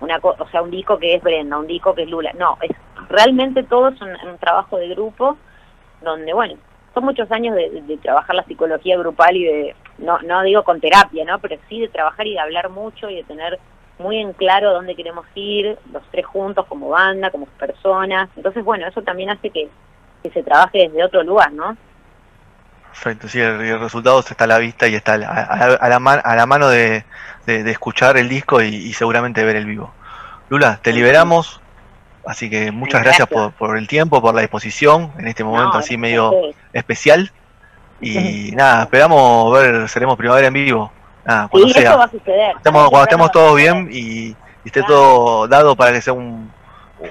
una 0.01 0.19
o 0.21 0.47
sea, 0.49 0.61
un 0.61 0.69
disco 0.69 0.99
que 0.99 1.15
es 1.15 1.23
Brenda, 1.23 1.57
un 1.57 1.65
disco 1.65 1.95
que 1.95 2.03
es 2.03 2.09
Lula, 2.09 2.33
no, 2.37 2.57
es 2.61 2.75
realmente 3.09 3.63
todo 3.63 3.87
es 3.87 4.01
un, 4.01 4.37
trabajo 4.39 4.77
de 4.77 4.89
grupo 4.89 5.37
donde, 6.01 6.33
bueno, 6.33 6.55
son 6.93 7.05
muchos 7.05 7.31
años 7.31 7.55
de, 7.55 7.97
trabajar 8.01 8.35
la 8.35 8.43
psicología 8.43 8.97
grupal 8.97 9.35
y 9.35 9.45
de, 9.45 9.75
no, 9.99 10.19
no 10.19 10.43
digo 10.43 10.63
con 10.63 10.81
terapia, 10.81 11.25
¿no? 11.25 11.39
Pero 11.39 11.57
sí 11.69 11.79
de 11.79 11.87
trabajar 11.87 12.27
y 12.27 12.33
de 12.33 12.39
hablar 12.39 12.69
mucho 12.69 13.09
y 13.09 13.15
de 13.15 13.23
tener 13.23 13.59
muy 13.99 14.17
en 14.17 14.33
claro 14.33 14.73
dónde 14.73 14.95
queremos 14.95 15.25
ir, 15.35 15.77
los 15.91 16.03
tres 16.11 16.25
juntos 16.25 16.65
como 16.67 16.89
banda, 16.89 17.31
como 17.31 17.45
personas. 17.45 18.29
Entonces, 18.35 18.63
bueno, 18.63 18.87
eso 18.87 19.01
también 19.01 19.29
hace 19.29 19.49
que, 19.49 19.69
que 20.21 20.29
se 20.31 20.43
trabaje 20.43 20.87
desde 20.87 21.03
otro 21.03 21.23
lugar, 21.23 21.51
¿no? 21.51 21.77
Perfecto, 22.97 23.27
sí, 23.27 23.39
el, 23.39 23.79
resultado 23.79 24.19
está 24.19 24.45
a 24.45 24.47
la 24.47 24.57
vista 24.57 24.87
y 24.87 24.95
está 24.95 25.13
a 25.13 25.17
la, 25.19 25.27
a 25.27 25.87
la, 25.87 25.97
a 25.97 26.35
la 26.35 26.45
mano 26.47 26.67
de, 26.67 27.05
de, 27.45 27.69
escuchar 27.69 28.17
el 28.17 28.27
disco 28.27 28.59
y, 28.59 28.91
seguramente 28.93 29.43
ver 29.43 29.55
el 29.55 29.67
vivo. 29.67 29.93
Lula, 30.49 30.79
te 30.81 30.91
liberamos, 30.93 31.61
así 32.25 32.49
que 32.49 32.71
muchas 32.71 33.03
gracias, 33.03 33.27
por, 33.27 33.51
por, 33.51 33.77
el 33.77 33.87
tiempo, 33.87 34.19
por 34.19 34.33
la 34.33 34.41
disposición 34.41 35.11
en 35.19 35.27
este 35.27 35.43
momento 35.43 35.77
así 35.77 35.95
medio 35.95 36.33
especial. 36.73 37.31
Y 38.01 38.51
nada, 38.53 38.83
esperamos 38.83 39.53
ver, 39.53 39.87
seremos 39.89 40.17
primavera 40.17 40.47
en 40.47 40.53
vivo. 40.53 40.91
Nada, 41.23 41.49
cuando 41.49 41.69
sea. 41.69 41.97
va 41.97 42.05
a 42.05 42.09
suceder. 42.09 42.55
cuando 42.63 43.03
estemos 43.03 43.31
todos 43.31 43.55
bien 43.55 43.89
y, 43.91 44.35
esté 44.65 44.81
todo 44.81 45.47
dado 45.47 45.75
para 45.75 45.93
que 45.93 46.01
sea 46.01 46.13
un, 46.13 46.51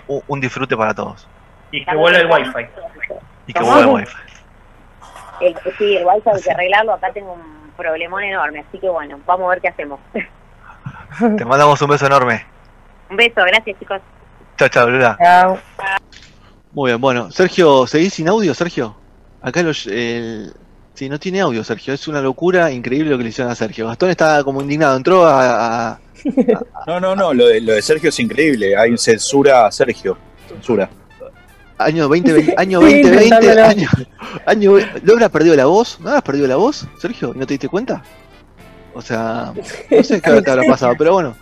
un, 0.09 0.41
disfrute 0.41 0.77
para 0.77 0.93
todos. 0.95 1.29
Y 1.71 1.85
que 1.85 1.95
vuelva 1.95 2.19
el 2.19 2.27
wifi. 2.27 2.67
Y 3.47 3.53
que 3.53 3.63
vuelva 3.63 3.81
el 3.81 3.87
wifi 3.87 4.26
el, 5.41 5.57
sí, 5.79 5.97
el 5.97 6.07
wifi 6.07 6.31
hay 6.31 6.43
que 6.43 6.51
arreglarlo, 6.51 6.95
acá 6.95 7.13
tengo 7.13 7.33
un 7.33 7.71
problemón 7.77 8.23
enorme, 8.23 8.65
así 8.69 8.79
que 8.79 8.89
bueno, 8.89 9.21
vamos 9.27 9.47
a 9.47 9.51
ver 9.51 9.61
qué 9.61 9.69
hacemos. 9.69 10.01
Te 11.37 11.45
mandamos 11.45 11.81
un 11.81 11.89
beso 11.89 12.07
enorme. 12.07 12.45
Un 13.09 13.17
beso, 13.17 13.37
gracias 13.37 13.79
chicos. 13.79 14.01
Chao, 14.57 14.69
chao, 14.69 14.91
Lula. 14.91 15.17
Chao. 15.23 15.59
Muy 16.73 16.91
bien, 16.91 17.01
bueno, 17.01 17.31
Sergio, 17.31 17.87
¿seguís 17.87 18.15
sin 18.15 18.29
audio, 18.29 18.53
Sergio? 18.53 18.97
Acá 19.41 19.63
los, 19.63 19.87
el... 19.87 20.53
Sí, 20.97 21.11
no 21.11 21.21
tiene 21.21 21.43
audio, 21.43 21.63
Sergio. 21.63 21.93
Es 21.93 22.09
una 22.09 22.23
locura 22.23 22.73
increíble 22.73 23.11
lo 23.11 23.19
que 23.19 23.25
le 23.25 23.29
hicieron 23.29 23.53
a 23.53 23.55
Sergio. 23.55 23.87
Gastón 23.87 24.09
está 24.09 24.43
como 24.43 24.63
indignado. 24.63 24.97
Entró 24.97 25.27
a. 25.27 26.01
No, 26.87 26.99
no, 26.99 27.15
no. 27.15 27.35
Lo 27.35 27.49
de, 27.49 27.61
lo 27.61 27.75
de 27.75 27.83
Sergio 27.83 28.09
es 28.09 28.19
increíble. 28.19 28.75
Hay 28.75 28.97
censura 28.97 29.67
a 29.67 29.71
Sergio. 29.71 30.17
Censura. 30.49 30.89
Año 31.79 32.09
2020, 32.09 32.55
año 32.59 32.81
2020, 32.81 33.63
año, 33.63 33.89
año, 34.47 34.73
¿no 35.03 35.13
habrás 35.13 35.31
perdido 35.31 35.57
la 35.57 35.67
voz? 35.67 36.01
¿No 36.01 36.09
habrás 36.09 36.23
perdido 36.23 36.47
la 36.47 36.57
voz, 36.57 36.87
Sergio? 36.99 37.33
¿No 37.35 37.47
te 37.47 37.55
diste 37.55 37.69
cuenta? 37.69 38.03
O 38.95 39.03
sea, 39.03 39.53
no 39.91 40.03
sé 40.03 40.23
qué 40.23 40.43
te 40.43 40.51
habrá 40.51 40.65
pasado, 40.65 40.95
pero 40.97 41.13
bueno. 41.13 41.37